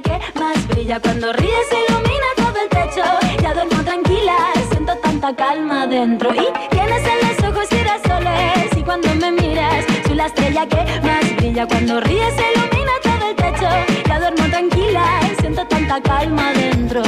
Que 0.00 0.18
más 0.38 0.68
brilla. 0.68 1.00
Cuando 1.00 1.32
ríes 1.32 1.68
ilumina 1.88 2.26
todo 2.36 2.56
el 2.62 2.68
techo, 2.68 3.04
ya 3.42 3.54
duermo 3.54 3.82
tranquila, 3.82 4.36
siento 4.70 4.96
tanta 4.98 5.34
calma 5.34 5.86
dentro. 5.86 6.34
Y 6.34 6.46
tienes 6.70 7.02
en 7.04 7.28
los 7.28 7.50
ojos 7.50 7.68
girasoles 7.68 8.76
y 8.76 8.82
cuando 8.82 9.14
me 9.14 9.30
miras 9.32 9.84
soy 10.06 10.16
la 10.16 10.26
estrella 10.26 10.66
que 10.66 10.84
más 11.02 11.36
brilla. 11.36 11.66
Cuando 11.66 12.00
ríes 12.00 12.34
ilumina 12.34 12.92
todo 13.02 13.30
el 13.30 13.36
techo, 13.36 13.68
ya 14.08 14.18
duermo 14.18 14.44
tranquila, 14.50 15.20
siento 15.40 15.66
tanta 15.66 16.00
calma 16.02 16.52
dentro. 16.52 17.02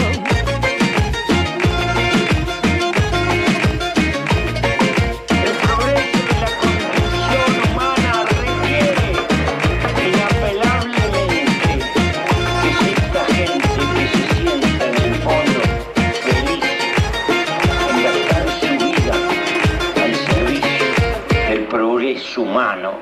Humano. 22.48 22.96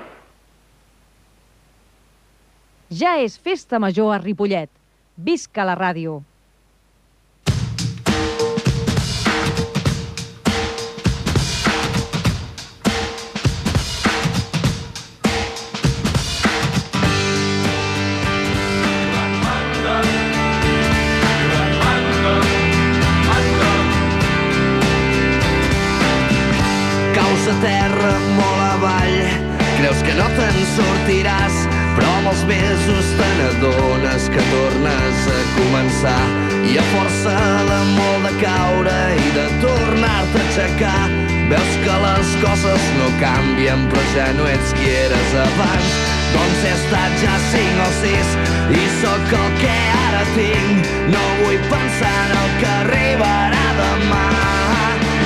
Ja 2.91 3.17
és 3.23 3.39
festa 3.39 3.79
major 3.83 4.15
a 4.15 4.19
Ripollet. 4.23 4.71
Visca 5.15 5.65
la 5.65 5.75
ràdio! 5.79 6.21
No 30.17 30.27
te'n 30.37 30.59
sortiràs, 30.75 31.57
però 31.97 32.09
amb 32.19 32.31
els 32.33 32.43
mesos 32.49 33.13
te 33.19 33.29
n'adones 33.39 34.29
que 34.33 34.45
tornes 34.53 35.29
a 35.33 35.39
començar. 35.57 36.23
I 36.67 36.77
a 36.81 36.85
força 36.93 37.37
de 37.69 37.81
molt 37.93 38.27
de 38.27 38.33
caure 38.41 38.97
i 39.21 39.31
de 39.37 39.47
tornar-te 39.65 40.41
a 40.41 40.47
aixecar. 40.47 41.07
Veus 41.51 41.75
que 41.85 41.97
les 42.03 42.33
coses 42.43 42.87
no 42.99 43.11
canvien 43.21 43.85
però 43.93 44.05
ja 44.15 44.27
no 44.39 44.49
ets 44.51 44.73
qui 44.79 44.89
eres 45.05 45.37
abans. 45.45 45.93
Doncs 46.33 46.65
he 46.65 46.73
estat 46.75 47.21
ja 47.23 47.37
cinc 47.53 47.85
o 47.85 47.91
sis 48.01 48.33
i 48.81 48.89
sóc 49.03 49.37
el 49.43 49.53
que 49.61 49.77
ara 50.01 50.25
tinc. 50.35 50.91
No 51.13 51.23
vull 51.45 51.63
pensar 51.71 52.17
en 52.25 52.35
el 52.41 52.51
que 52.63 52.75
arribarà 52.81 53.65
demà. 53.79 54.27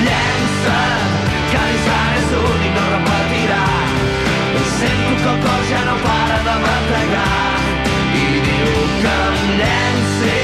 Llença't 0.05 1.20
Sento 4.81 5.13
que 5.21 5.29
el 5.29 5.39
cor 5.45 5.61
ja 5.69 5.81
no 5.85 5.95
para 6.01 6.37
de 6.47 6.55
bategar 6.65 7.59
i 8.17 8.39
diu 8.45 8.71
que 9.03 9.13
em 9.27 9.37
llenci, 9.59 10.39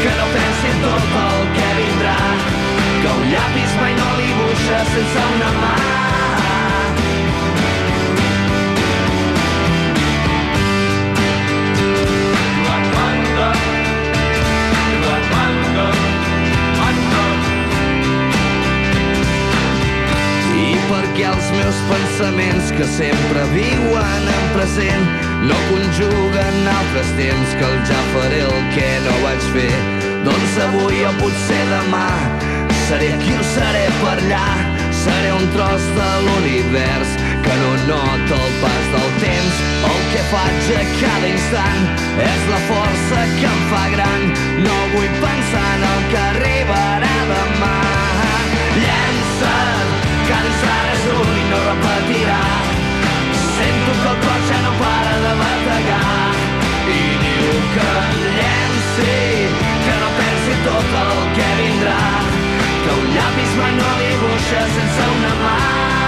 que 0.00 0.12
no 0.18 0.26
pensi 0.32 0.66
en 0.70 0.78
tot 0.84 1.04
el 1.24 1.42
que 1.58 1.68
vindrà, 1.80 2.16
que 3.02 3.10
un 3.18 3.24
llapis 3.34 3.72
mai 3.82 3.92
no 4.00 4.08
li 4.16 4.30
buixa 4.38 4.80
sense 4.94 5.20
una 5.34 5.50
mà. 5.60 5.74
I 20.56 20.68
perquè 20.88 21.28
els 21.28 21.46
meus 21.58 21.78
pensaments 21.92 22.72
que 22.72 22.86
sempre 22.96 23.15
tros 35.56 35.84
de 35.98 36.10
l'univers 36.24 37.10
que 37.44 37.54
no 37.60 37.70
nota 37.88 38.34
el 38.46 38.52
pas 38.62 38.84
del 38.94 39.10
temps. 39.22 39.54
El 39.90 40.00
que 40.12 40.22
faig 40.32 40.66
a 40.80 40.82
cada 41.00 41.28
instant 41.36 41.82
és 42.24 42.42
la 42.50 42.60
força 42.68 43.22
que 43.38 43.48
em 43.52 43.62
fa 43.70 43.84
gran. 43.94 44.26
No 44.66 44.76
vull 44.92 45.14
pensar 45.22 45.64
en 45.78 45.86
el 45.92 46.04
que 46.10 46.20
arribarà 46.24 47.16
demà. 47.32 47.72
Llença't 48.82 49.96
que 50.28 50.42
l'ensant 50.44 50.92
és 50.92 51.08
un 51.22 51.32
i 51.40 51.48
no 51.54 51.64
repetirà. 51.70 52.44
Sento 53.56 53.98
que 54.02 54.08
el 54.12 54.22
cor 54.28 54.46
ja 54.52 54.62
no 54.68 54.76
para 54.84 55.18
de 55.24 55.34
bategar. 55.42 56.30
I 57.00 57.02
diu 57.24 57.58
que 57.74 57.90
llenci 58.38 59.20
que 59.84 60.00
no 60.04 60.16
pensi 60.22 60.64
tot 60.68 60.96
el 61.04 61.28
que 61.38 61.52
vindrà 61.64 62.35
un 62.94 63.06
llapis 63.14 63.54
mai 63.60 63.72
no 63.78 63.94
dibuixa 64.02 64.66
sense 64.74 65.08
una 65.18 65.32
mà 65.44 66.05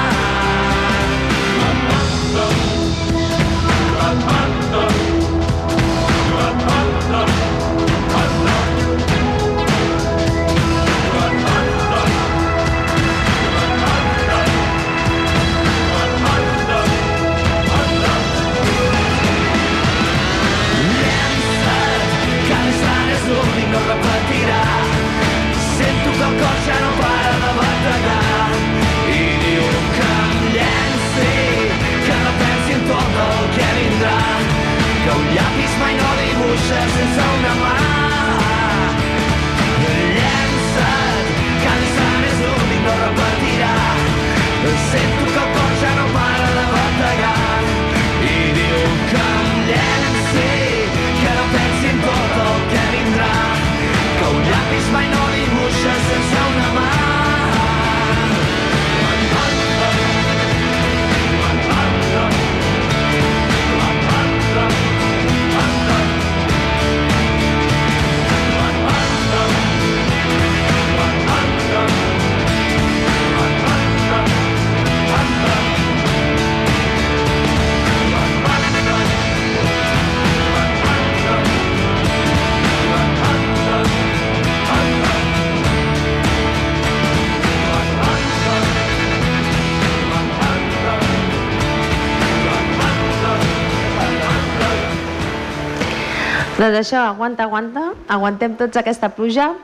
Doncs 96.68 96.82
això, 96.84 97.00
aguanta, 97.08 97.46
aguanta, 97.46 97.82
aguantem 98.12 98.52
tots 98.60 98.76
aquesta 98.76 99.08
pluja. 99.16 99.54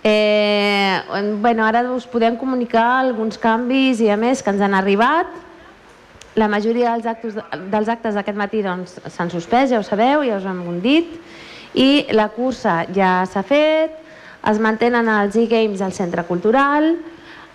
Eh, 0.00 0.96
bueno, 1.42 1.66
ara 1.66 1.82
us 1.92 2.06
podem 2.08 2.38
comunicar 2.40 3.02
alguns 3.02 3.36
canvis 3.36 4.00
i 4.00 4.08
a 4.08 4.16
més 4.16 4.40
que 4.40 4.48
ens 4.48 4.62
han 4.64 4.72
arribat. 4.72 5.28
La 6.40 6.48
majoria 6.48 6.94
dels 6.94 7.10
actes, 7.10 7.36
dels 7.68 7.90
actes 7.92 8.16
d'aquest 8.16 8.40
matí 8.40 8.62
doncs, 8.64 8.96
s'han 9.12 9.28
suspès, 9.28 9.74
ja 9.74 9.82
ho 9.82 9.84
sabeu, 9.84 10.24
ja 10.24 10.38
us 10.40 10.46
ho 10.48 10.54
hem 10.54 10.80
dit. 10.80 11.12
I 11.76 12.06
la 12.16 12.30
cursa 12.32 12.86
ja 12.96 13.26
s'ha 13.28 13.44
fet, 13.44 14.00
es 14.48 14.56
mantenen 14.56 15.10
els 15.18 15.36
e-games 15.36 15.84
al 15.84 15.92
Centre 15.92 16.24
Cultural, 16.24 16.94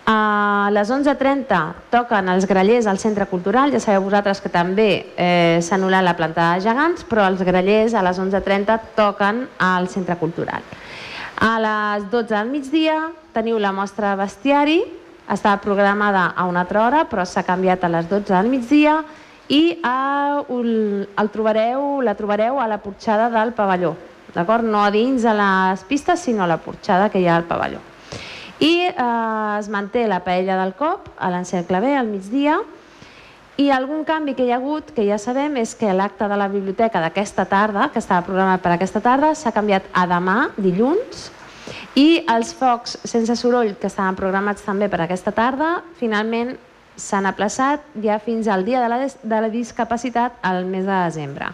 a 0.10 0.72
les 0.74 0.90
11.30 0.90 1.58
toquen 1.94 2.32
els 2.34 2.48
grallers 2.50 2.88
al 2.90 2.98
Centre 2.98 3.28
Cultural, 3.30 3.70
ja 3.70 3.78
sabeu 3.84 4.08
vosaltres 4.08 4.40
que 4.42 4.50
també 4.50 4.88
eh, 5.14 5.60
s'ha 5.62 5.76
anul·lat 5.78 6.02
la 6.02 6.16
planta 6.18 6.48
de 6.56 6.64
gegants, 6.66 7.04
però 7.06 7.28
els 7.30 7.44
grallers 7.46 7.94
a 7.94 8.02
les 8.02 8.18
11.30 8.18 8.80
toquen 8.98 9.44
al 9.62 9.86
Centre 9.94 10.18
Cultural. 10.18 10.66
A 11.46 11.52
les 11.62 12.08
12 12.10 12.34
del 12.34 12.50
migdia 12.50 12.96
teniu 13.36 13.60
la 13.62 13.70
mostra 13.72 14.16
de 14.16 14.24
bestiari, 14.24 14.80
estava 15.30 15.62
programada 15.62 16.32
a 16.34 16.48
una 16.50 16.66
altra 16.66 16.88
hora, 16.88 17.04
però 17.06 17.22
s'ha 17.22 17.46
canviat 17.46 17.86
a 17.86 17.94
les 17.94 18.10
12 18.10 18.34
del 18.34 18.50
migdia 18.50 18.98
i 19.54 19.78
a, 19.86 20.42
el, 20.50 21.06
el 21.06 21.30
trobareu, 21.30 22.02
la 22.02 22.18
trobareu 22.18 22.58
a 22.58 22.66
la 22.66 22.82
porxada 22.82 23.30
del 23.38 23.54
pavelló, 23.54 23.94
d'acord? 24.34 24.66
No 24.66 24.82
a 24.82 24.90
dins 24.90 25.22
a 25.30 25.38
les 25.38 25.86
pistes, 25.86 26.26
sinó 26.26 26.50
a 26.50 26.52
la 26.56 26.58
porxada 26.58 27.14
que 27.14 27.22
hi 27.22 27.30
ha 27.30 27.38
al 27.38 27.46
pavelló. 27.46 27.86
I 28.60 28.74
eh, 28.90 29.60
es 29.60 29.70
manté 29.72 30.08
la 30.08 30.20
paella 30.26 30.58
del 30.60 30.76
cop 30.76 31.08
a 31.18 31.32
l'encercle 31.32 31.80
B 31.80 31.96
al 31.96 32.12
migdia 32.12 32.60
i 33.60 33.70
algun 33.76 34.06
canvi 34.08 34.36
que 34.36 34.46
hi 34.48 34.54
ha 34.54 34.60
hagut, 34.60 34.94
que 34.96 35.04
ja 35.08 35.18
sabem, 35.20 35.58
és 35.60 35.74
que 35.76 35.92
l'acte 35.92 36.28
de 36.32 36.38
la 36.40 36.48
biblioteca 36.48 37.02
d'aquesta 37.04 37.44
tarda, 37.48 37.90
que 37.92 38.00
estava 38.00 38.24
programat 38.24 38.64
per 38.64 38.72
aquesta 38.72 39.02
tarda, 39.04 39.34
s'ha 39.36 39.52
canviat 39.52 39.90
a 39.92 40.06
demà, 40.08 40.38
dilluns, 40.56 41.28
i 42.00 42.24
els 42.32 42.54
focs 42.56 42.96
sense 43.04 43.36
soroll, 43.36 43.74
que 43.76 43.90
estaven 43.92 44.16
programats 44.16 44.64
també 44.64 44.88
per 44.88 45.02
aquesta 45.04 45.34
tarda, 45.36 45.82
finalment 46.00 46.56
s'han 47.00 47.28
aplaçat 47.28 47.84
ja 48.04 48.20
fins 48.24 48.48
al 48.48 48.64
dia 48.68 48.80
de 48.84 48.88
la, 48.92 49.00
de 49.08 49.42
la 49.44 49.50
discapacitat 49.52 50.40
al 50.44 50.64
mes 50.64 50.88
de 50.88 51.02
desembre. 51.10 51.52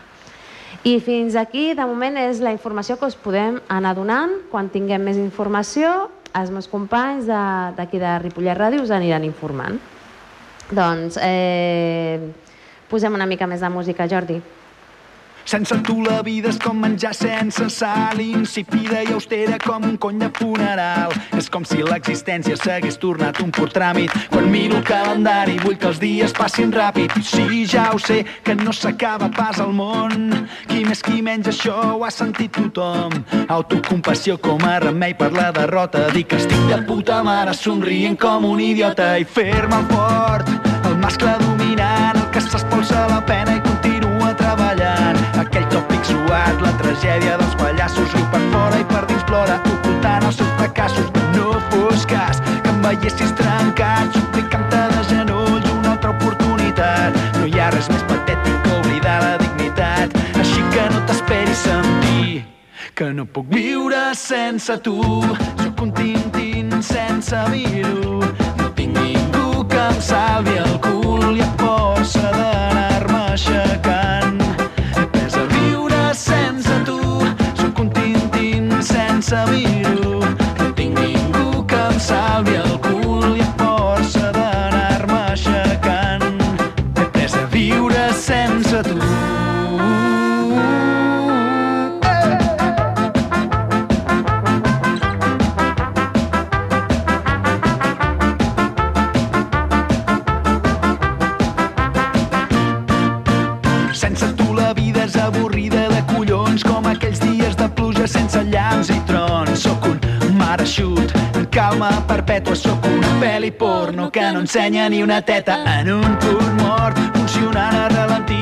I 0.85 0.99
fins 1.01 1.33
aquí, 1.33 1.71
de 1.73 1.85
moment, 1.89 2.17
és 2.21 2.37
la 2.45 2.53
informació 2.53 2.99
que 3.01 3.09
us 3.09 3.17
podem 3.17 3.57
anar 3.73 3.95
donant. 3.97 4.35
Quan 4.51 4.69
tinguem 4.69 5.01
més 5.01 5.17
informació, 5.17 6.11
els 6.35 6.51
meus 6.51 6.67
companys 6.67 7.29
d'aquí 7.29 7.99
de, 7.99 8.05
de 8.05 8.17
Ripollet 8.23 8.57
Ràdio 8.57 8.83
us 8.83 8.91
aniran 8.93 9.23
informant. 9.27 9.79
Doncs 10.71 11.19
eh, 11.21 12.19
posem 12.89 13.13
una 13.13 13.27
mica 13.29 13.47
més 13.47 13.61
de 13.63 13.69
música, 13.69 14.07
Jordi. 14.09 14.39
Sense 15.45 15.75
tu 15.85 15.99
la 16.01 16.23
vida 16.25 16.49
és 16.49 16.57
com 16.57 16.79
menjar 16.81 17.11
sense 17.13 17.67
sal, 17.69 18.17
insípida 18.17 19.03
i 19.05 19.11
austera 19.13 19.59
com 19.61 19.83
un 19.85 19.93
cony 20.01 20.17
de 20.23 20.29
funeral. 20.33 21.13
És 21.37 21.51
com 21.53 21.61
si 21.69 21.83
l'existència 21.85 22.57
s'hagués 22.57 22.97
tornat 22.97 23.37
un 23.43 23.51
pur 23.53 23.67
tràmit. 23.69 24.09
Quan 24.31 24.49
miro 24.49 24.79
el 24.79 24.87
calendari 24.87 25.59
vull 25.61 25.77
que 25.77 25.91
els 25.91 26.01
dies 26.01 26.33
passin 26.33 26.73
ràpid. 26.73 27.13
Sí, 27.21 27.61
ja 27.69 27.91
ho 27.93 28.01
sé, 28.01 28.23
que 28.43 28.55
no 28.57 28.73
s'acaba 28.73 29.29
pas 29.29 29.61
al 29.61 29.69
món. 29.77 30.33
Qui 30.65 30.81
més 30.87 31.05
qui 31.05 31.21
menys 31.21 31.51
això 31.53 31.77
ho 31.93 32.01
ha 32.07 32.09
sentit 32.09 32.57
tothom. 32.57 33.13
Autocompassió 33.45 34.39
com 34.41 34.65
a 34.65 34.79
remei 34.81 35.13
per 35.13 35.29
la 35.35 35.51
derrota. 35.53 36.07
Dic 36.15 36.33
que 36.33 36.41
estic 36.41 36.65
de 36.71 36.81
puta 36.89 37.21
mare 37.23 37.53
somrient 37.53 38.17
com 38.17 38.49
un 38.49 38.65
idiota 38.65 39.13
i 39.21 39.29
fer-me 39.37 39.83
fort. 39.93 40.49
El 40.89 40.97
mascle 41.05 41.37
dominant, 41.45 42.17
el 42.17 42.27
que 42.33 42.41
s'espolsa 42.41 43.05
la 43.13 43.21
pena 43.29 43.59
i. 43.59 43.64
Suat, 46.05 46.59
la 46.61 46.71
tragèdia 46.81 47.37
dels 47.41 47.55
pallassos, 47.57 48.11
riu 48.13 48.25
per 48.33 48.41
fora 48.51 48.79
i 48.81 48.85
per 48.91 49.03
dins 49.09 49.23
plora, 49.29 49.59
ocultant 49.73 50.27
els 50.27 50.39
seus 50.39 50.51
fracassos. 50.59 51.07
No 51.33 51.55
fos 51.71 52.05
cas 52.09 52.41
que 52.45 52.69
em 52.69 52.81
veiessis 52.85 53.33
trencat, 53.39 54.13
suplicant-te 54.13 54.83
de 54.93 55.05
genolls 55.09 55.71
una 55.73 55.95
altra 55.95 56.13
oportunitat. 56.13 57.17
No 57.39 57.49
hi 57.49 57.57
ha 57.59 57.71
res 57.73 57.89
més 57.89 58.05
patètic 58.11 58.59
que 58.65 58.75
oblidar 58.81 59.17
la 59.23 59.37
dignitat, 59.41 60.13
així 60.37 60.61
que 60.75 60.89
no 60.93 61.01
t'esperis 61.09 61.65
sentir 61.65 62.45
que 62.95 63.11
no 63.11 63.25
puc 63.25 63.49
viure 63.51 64.13
sense 64.15 64.77
tu. 64.85 65.01
Sóc 65.59 65.81
un 65.83 65.91
tintin 65.97 66.71
sense 66.81 67.41
vir-ho. 67.51 68.21
No 68.61 68.69
tinc 68.77 68.95
ningú 68.95 69.65
que 69.67 69.81
em 69.89 69.99
salvi 69.99 70.55
el 70.63 70.77
cul 70.85 71.35
i 71.35 71.43
a 71.43 71.49
força 71.59 72.29
d'anar-me 72.37 73.23
aixecant. 73.33 73.74
sabir-ho, 79.35 80.19
no 80.59 80.71
tinc 80.77 80.99
ningú 80.99 81.65
que 81.67 81.79
em 81.91 81.99
salvi 81.99 82.55
el 82.55 82.75
cul 82.85 83.35
i 83.35 83.47
força 83.59 84.29
d'anar-me 84.37 85.17
aixecant 85.33 86.23
he 86.95 87.03
après 87.03 87.35
a 87.41 87.45
viure 87.55 88.05
sense 88.27 88.83
tu. 88.87 88.99
sense 104.03 104.31
tu 104.39 104.53
la 104.53 104.71
vida 104.79 105.03
és 105.03 105.19
avorrida 105.27 105.89
de 105.91 106.01
collons 106.13 106.63
com 106.63 106.87
aquells 106.93 107.19
dies 107.27 107.59
de 107.59 107.67
pluja 107.75 108.07
sense 108.07 108.47
llum 108.47 108.54
Calma 111.75 112.05
perpètua 112.07 112.55
sóc 112.55 112.85
una 112.87 113.09
pel·li 113.19 113.49
porno 113.51 114.05
que 114.07 114.21
no 114.31 114.39
ensenya 114.45 114.85
ni 114.87 115.01
una 115.03 115.17
teta 115.27 115.57
en 115.73 115.89
un 115.91 116.13
punt 116.23 116.53
mort, 116.61 117.01
funcionant 117.17 117.75
a 117.75 117.89
ralentí, 117.91 118.39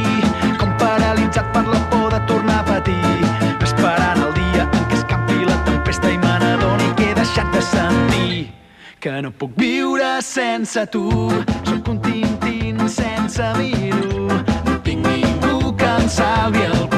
com 0.59 0.69
paralitzat 0.77 1.49
per 1.55 1.63
la 1.65 1.81
por 1.89 2.13
de 2.13 2.19
tornar 2.29 2.59
a 2.59 2.67
patir, 2.67 3.25
esperant 3.65 4.21
el 4.27 4.37
dia 4.37 4.67
en 4.67 4.85
què 4.85 4.99
escampi 4.99 5.39
la 5.49 5.57
tempesta 5.65 6.13
i 6.13 6.21
me 6.21 6.37
n'adoni 6.45 6.93
que 6.93 7.09
he 7.09 7.17
deixat 7.23 7.49
de 7.57 7.65
sentir 7.71 8.37
que 9.01 9.17
no 9.25 9.33
puc 9.33 9.57
viure 9.57 10.13
sense 10.21 10.85
tu. 10.93 11.09
Sóc 11.65 11.89
un 11.89 12.03
tintín 12.05 12.85
sense 12.85 13.49
miro. 13.57 14.29
No 14.29 14.77
tinc 14.85 15.09
ningú 15.09 15.73
que 15.73 15.89
em 15.89 16.05
salvi 16.21 16.69
el 16.69 16.92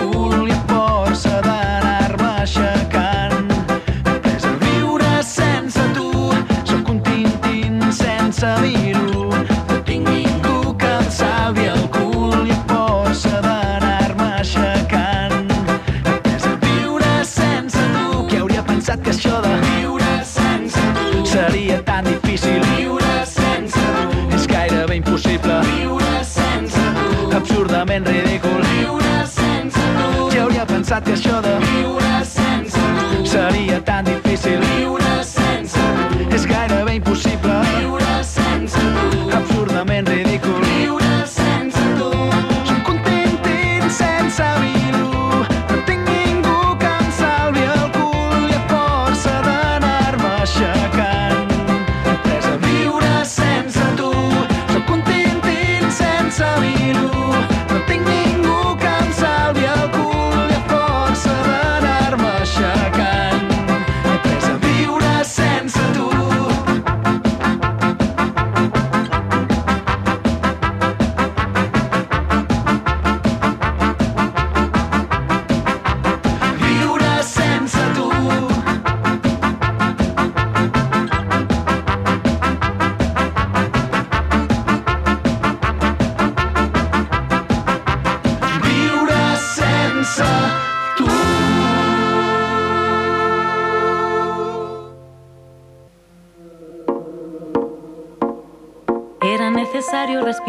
qui 31.01 31.74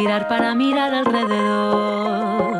para 0.07 0.55
mirar 0.55 0.95
alrededor. 0.95 2.55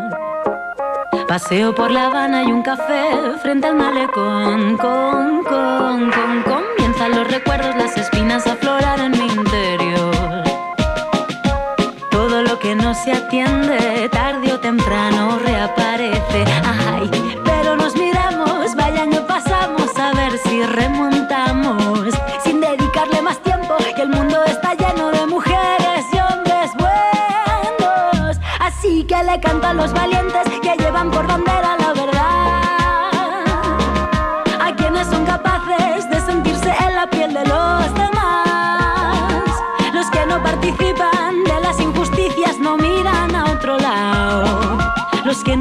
Paseo 1.29 1.75
por 1.75 1.91
La 1.93 2.07
Habana 2.07 2.43
y 2.43 2.51
un 2.51 2.63
café 2.63 3.05
frente 3.41 3.69
al 3.69 3.77
malecón. 3.77 4.77
Con, 4.77 5.45
con, 5.45 6.11
con, 6.11 6.36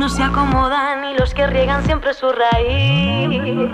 no 0.05 0.09
se 0.11 0.21
acomodan 0.21 1.03
y 1.03 1.17
los 1.17 1.33
que 1.33 1.47
riegan 1.47 1.83
siempre 1.83 2.13
su 2.13 2.27
raíz. 2.31 3.71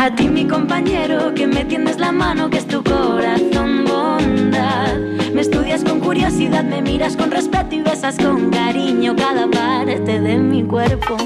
A 0.00 0.12
ti 0.16 0.28
mi 0.28 0.48
compañero 0.48 1.32
que 1.32 1.46
me 1.46 1.64
tiendes 1.64 2.00
la 2.00 2.10
mano 2.10 2.50
que 2.50 2.58
es 2.58 2.66
tu 2.66 2.82
corazón 2.82 3.84
bondad. 3.84 4.96
Me 5.32 5.42
estudias 5.42 5.84
con 5.84 6.00
curiosidad, 6.00 6.64
me 6.64 6.82
miras 6.82 7.16
con 7.16 7.30
respeto 7.30 7.76
y 7.76 7.82
besas 7.82 8.16
con 8.16 8.50
cariño 8.50 9.14
cada 9.14 9.46
parte 9.46 10.20
de 10.20 10.38
mi 10.38 10.64
cuerpo. 10.64 11.16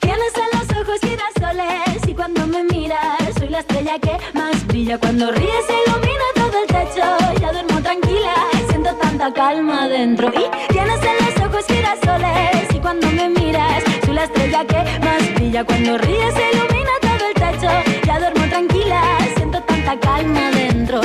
Tienes 0.00 0.32
en 0.36 0.58
los 0.58 0.78
ojos 0.78 1.00
girasoles 1.00 2.06
y 2.06 2.14
cuando 2.14 2.46
me 2.46 2.64
miras 2.64 3.32
soy 3.38 3.48
la 3.48 3.60
estrella 3.60 3.98
que 3.98 4.18
más 4.34 4.66
brilla. 4.66 4.98
Cuando 4.98 5.32
ríes 5.32 5.64
ilumina 5.86 6.26
todo 6.34 6.60
el 6.60 6.66
techo, 6.66 7.40
ya 7.40 7.50
duermo 7.50 7.80
tranquila, 7.80 8.34
siento 8.68 8.94
tanta 8.96 9.32
calma 9.32 9.88
dentro. 9.88 10.28
Y 10.28 10.74
tienes 10.74 11.02
en 11.02 11.16
los 11.24 11.25
ojos 11.56 11.66
girasoles 11.66 12.74
y 12.74 12.78
cuando 12.78 13.06
me 13.12 13.28
miras 13.30 13.82
soy 14.04 14.14
la 14.14 14.24
estrella 14.24 14.64
que 14.66 14.84
más 15.00 15.34
brilla 15.34 15.64
Cuando 15.64 15.98
ríes 15.98 16.34
ilumina 16.52 16.90
todo 17.00 17.28
el 17.28 17.34
techo, 17.34 17.68
ya 18.06 18.18
duermo 18.18 18.44
tranquila, 18.48 19.18
siento 19.36 19.62
tanta 19.62 19.98
calma 19.98 20.50
dentro 20.50 21.00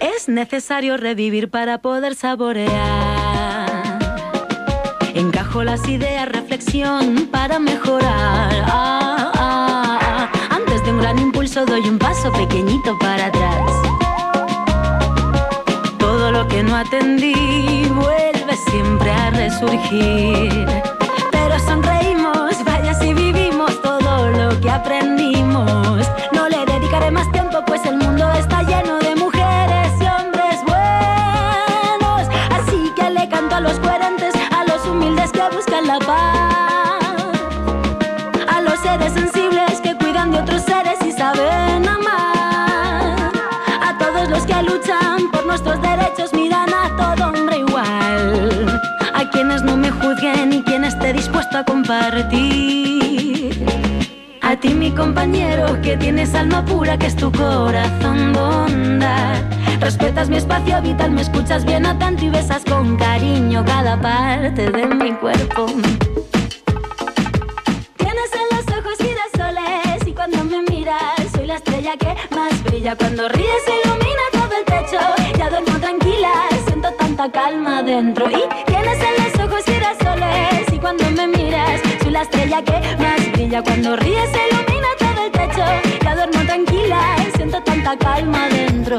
Es 0.00 0.28
necesario 0.28 0.96
revivir 0.96 1.50
para 1.50 1.78
poder 1.78 2.14
saborear. 2.14 3.98
Encajo 5.14 5.62
las 5.62 5.86
ideas, 5.86 6.28
reflexión 6.28 7.28
para 7.30 7.58
mejorar. 7.58 8.64
Ah, 8.66 9.13
doy 11.62 11.88
un 11.88 11.98
paso 11.98 12.32
pequeñito 12.32 12.98
para 12.98 13.26
atrás. 13.26 13.70
Todo 15.98 16.32
lo 16.32 16.48
que 16.48 16.64
no 16.64 16.74
atendí 16.74 17.86
vuelve 17.94 18.56
siempre 18.70 19.12
a 19.12 19.30
resurgir. 19.30 20.66
Pero 21.30 21.58
sonreímos, 21.60 22.56
vaya 22.64 22.92
si 22.94 23.14
vivimos 23.14 23.80
todo 23.82 24.30
lo 24.30 24.60
que 24.60 24.68
aprendimos. 24.68 26.04
Luchan 44.84 45.30
por 45.30 45.46
nuestros 45.46 45.80
derechos, 45.80 46.32
miran 46.32 46.68
a 46.72 46.88
todo 46.96 47.28
hombre 47.28 47.58
igual. 47.58 48.80
A 49.14 49.30
quienes 49.30 49.62
no 49.62 49.76
me 49.76 49.90
juzguen 49.90 50.52
y 50.52 50.62
quien 50.62 50.84
esté 50.84 51.12
dispuesto 51.12 51.58
a 51.58 51.64
compartir. 51.64 53.64
A 54.42 54.56
ti 54.56 54.74
mi 54.74 54.90
compañero 54.90 55.80
que 55.82 55.96
tienes 55.96 56.34
alma 56.34 56.64
pura 56.64 56.98
que 56.98 57.06
es 57.06 57.16
tu 57.16 57.32
corazón 57.32 58.34
bondad 58.34 59.42
Respetas 59.80 60.28
mi 60.28 60.36
espacio 60.36 60.82
vital, 60.82 61.12
me 61.12 61.22
escuchas 61.22 61.64
bien 61.64 61.86
atento 61.86 62.26
y 62.26 62.28
besas 62.28 62.62
con 62.64 62.96
cariño 62.96 63.64
cada 63.64 63.98
parte 63.98 64.70
de 64.70 64.86
mi 64.86 65.14
cuerpo 65.14 65.64
Tienes 67.96 68.30
en 68.34 68.56
los 68.56 68.66
ojos 68.78 68.98
girasoles 68.98 70.06
y 70.06 70.12
cuando 70.12 70.44
me 70.44 70.60
miras 70.70 71.32
soy 71.34 71.46
la 71.46 71.56
estrella 71.56 71.96
que 71.96 72.14
más 72.34 72.62
brilla 72.64 72.94
Cuando 72.96 73.28
ríes 73.30 73.62
ilumina 73.82 74.33
calma 77.30 77.82
dentro. 77.82 78.26
Y 78.30 78.42
tienes 78.66 78.98
en 79.00 79.24
los 79.24 79.46
ojos 79.46 79.64
girasoles 79.64 80.72
y 80.72 80.78
cuando 80.78 81.10
me 81.10 81.26
miras 81.26 81.80
soy 82.02 82.12
la 82.12 82.22
estrella 82.22 82.62
que 82.62 82.72
más 82.98 83.32
brilla. 83.32 83.62
Cuando 83.62 83.96
ríes 83.96 84.30
ilumina 84.50 84.88
todo 84.98 85.24
el 85.24 85.32
techo. 85.32 85.64
Ya 86.02 86.14
duermo 86.14 86.40
tranquila 86.44 87.16
y 87.26 87.36
siento 87.36 87.62
tanta 87.62 87.96
calma 87.96 88.48
dentro. 88.48 88.98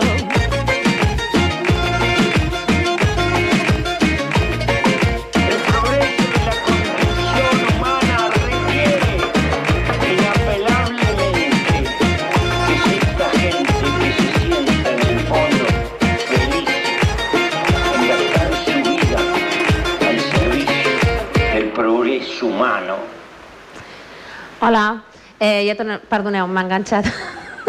Hola, 24.66 25.04
eh, 25.40 25.62
ja 25.68 25.76
torno... 25.78 26.00
Perdoneu, 26.10 26.48
m'ha 26.50 26.64
enganxat 26.66 27.06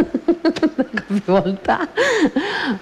de 0.79 0.87
cop 0.97 1.11
i 1.13 1.19
volta. 1.27 1.75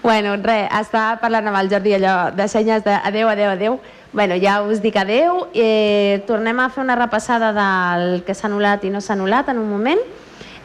Bueno, 0.04 0.36
res, 0.38 0.68
estava 0.78 1.16
parlant 1.18 1.50
amb 1.50 1.58
el 1.58 1.70
Jordi 1.72 1.96
allò 1.96 2.12
de 2.30 2.46
senyes 2.46 2.84
de 2.86 2.94
adeu, 2.94 3.26
adeu, 3.32 3.50
adeu. 3.56 3.80
Bueno, 4.12 4.36
ja 4.38 4.60
us 4.62 4.78
dic 4.84 5.00
adeu. 5.02 5.48
Eh, 5.50 6.22
tornem 6.28 6.62
a 6.62 6.68
fer 6.70 6.84
una 6.84 6.94
repassada 6.94 7.50
del 7.56 8.22
que 8.22 8.38
s'ha 8.38 8.46
anul·lat 8.46 8.86
i 8.86 8.94
no 8.94 9.02
s'ha 9.02 9.16
anul·lat 9.16 9.50
en 9.50 9.58
un 9.58 9.66
moment. 9.66 10.06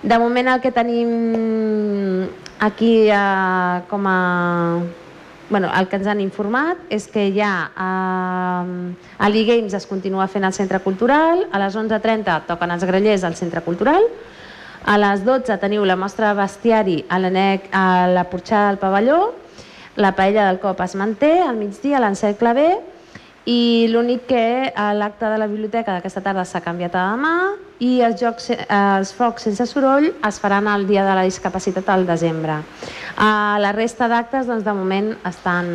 De 0.04 0.22
moment 0.22 0.54
el 0.54 0.62
que 0.62 0.70
tenim 0.70 2.30
aquí 2.62 3.10
eh, 3.10 3.82
com 3.90 4.06
a 4.06 4.20
bueno, 5.50 5.72
el 5.76 5.88
que 5.88 5.98
ens 5.98 6.08
han 6.08 6.22
informat 6.22 6.80
és 6.94 7.08
que 7.10 7.30
ja 7.34 7.54
eh, 7.74 8.96
a 9.18 9.30
l'e-Games 9.30 9.74
es 9.74 9.88
continua 9.90 10.28
fent 10.30 10.46
al 10.46 10.54
Centre 10.54 10.80
Cultural, 10.84 11.48
a 11.52 11.62
les 11.62 11.76
11.30 11.76 12.46
toquen 12.48 12.76
els 12.76 12.86
grellers 12.86 13.26
al 13.26 13.36
Centre 13.36 13.64
Cultural, 13.66 14.06
a 14.86 14.98
les 15.02 15.26
12 15.26 15.58
teniu 15.60 15.86
la 15.86 15.98
mostra 16.00 16.32
de 16.32 16.40
bestiari 16.40 17.00
a, 17.10 17.18
a 17.18 18.08
la 18.08 18.24
porxada 18.30 18.70
del 18.70 18.80
pavelló, 18.80 19.34
la 19.98 20.14
paella 20.16 20.48
del 20.48 20.60
cop 20.60 20.80
es 20.82 20.96
manté, 20.96 21.40
al 21.42 21.58
migdia 21.58 22.00
l'encercle 22.00 22.54
B, 22.54 22.70
i 23.50 23.88
l'únic 23.90 24.28
que 24.30 24.70
a 24.76 24.92
l'acte 24.94 25.26
de 25.26 25.38
la 25.42 25.48
biblioteca 25.50 25.96
d'aquesta 25.96 26.22
tarda 26.22 26.46
s'ha 26.46 26.62
canviat 26.62 26.94
a 26.94 27.06
demà 27.16 27.34
i 27.82 28.02
els, 28.06 28.20
jocs, 28.20 28.52
eh, 28.54 28.60
els 29.00 29.14
focs 29.16 29.48
sense 29.48 29.66
soroll 29.72 30.10
es 30.28 30.38
faran 30.44 30.68
el 30.70 30.86
dia 30.86 31.06
de 31.08 31.16
la 31.18 31.24
discapacitat 31.26 31.90
al 31.90 32.06
desembre. 32.06 32.60
Uh, 33.18 33.58
la 33.64 33.72
resta 33.74 34.08
d'actes 34.12 34.46
doncs, 34.48 34.66
de 34.68 34.76
moment 34.76 35.10
estan 35.26 35.70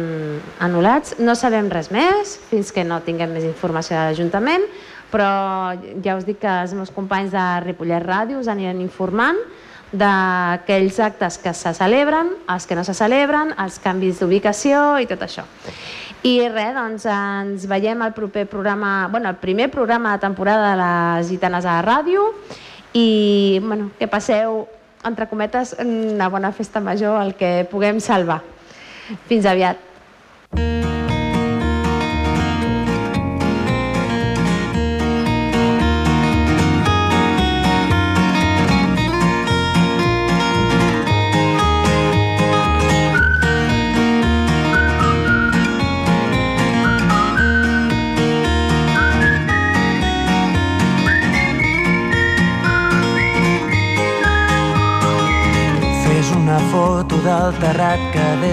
anul·lats. 0.63 1.19
No 1.19 1.35
sabem 1.35 1.71
res 1.73 1.91
més 1.91 2.37
fins 2.51 2.71
que 2.73 2.85
no 2.87 3.01
tinguem 3.03 3.35
més 3.35 3.49
informació 3.49 3.97
de 3.97 4.05
l'Ajuntament, 4.07 4.69
però 5.11 5.75
ja 6.05 6.15
us 6.19 6.29
dic 6.29 6.41
que 6.45 6.55
els 6.63 6.77
meus 6.79 6.95
companys 6.95 7.35
de 7.35 7.45
Ripollet 7.67 8.07
Ràdio 8.07 8.39
us 8.39 8.53
aniran 8.53 8.85
informant 8.85 9.41
d'aquells 9.95 10.97
actes 11.03 11.39
que 11.39 11.53
se 11.55 11.75
celebren, 11.75 12.33
els 12.51 12.67
que 12.67 12.79
no 12.79 12.83
se 12.87 12.95
celebren, 12.99 13.53
els 13.63 13.79
canvis 13.83 14.23
d'ubicació 14.23 14.95
i 15.03 15.11
tot 15.11 15.23
això. 15.27 15.47
I 16.25 16.39
res, 16.49 16.73
doncs 16.73 17.05
ens 17.13 17.67
veiem 17.69 18.01
al 18.01 18.15
proper 18.17 18.47
programa, 18.49 19.09
bueno, 19.13 19.29
el 19.29 19.37
primer 19.37 19.69
programa 19.71 20.15
de 20.15 20.23
temporada 20.23 20.71
de 20.71 20.79
les 20.81 21.29
Gitanes 21.29 21.67
a 21.69 21.75
la 21.77 21.83
ràdio 21.85 22.31
i 22.97 23.61
bueno, 23.61 23.91
que 23.99 24.09
passeu, 24.09 24.63
entre 25.05 25.29
cometes, 25.29 25.75
una 25.85 26.31
bona 26.33 26.55
festa 26.57 26.81
major, 26.81 27.21
el 27.21 27.35
que 27.37 27.69
puguem 27.69 28.01
salvar. 28.01 28.41
Fins 29.29 29.45
aviat. 29.45 29.94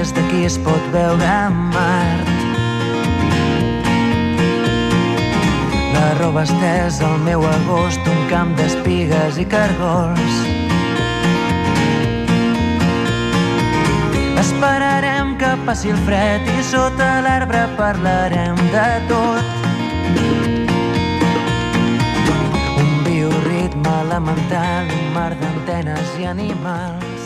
Des 0.01 0.13
d'aquí 0.17 0.45
es 0.45 0.55
pot 0.65 0.85
veure 0.93 1.33
Mart. 1.53 2.29
La 5.93 6.07
roba 6.17 6.41
estesa 6.41 7.05
al 7.05 7.19
meu 7.27 7.45
agost, 7.45 8.07
un 8.09 8.23
camp 8.31 8.55
d'espigues 8.57 9.37
i 9.37 9.45
cargols. 9.45 10.39
Esperarem 14.41 15.35
que 15.37 15.53
passi 15.69 15.93
el 15.93 16.01
fred 16.09 16.49
i 16.49 16.65
sota 16.71 17.13
l'arbre 17.27 17.67
parlarem 17.77 18.57
de 18.73 18.89
tot. 19.13 19.45
Un 22.81 22.93
bioritme 23.05 23.97
elemental, 24.07 24.95
un 24.97 25.09
mar 25.13 25.33
d'antenes 25.37 26.17
i 26.17 26.31
animals. 26.35 27.20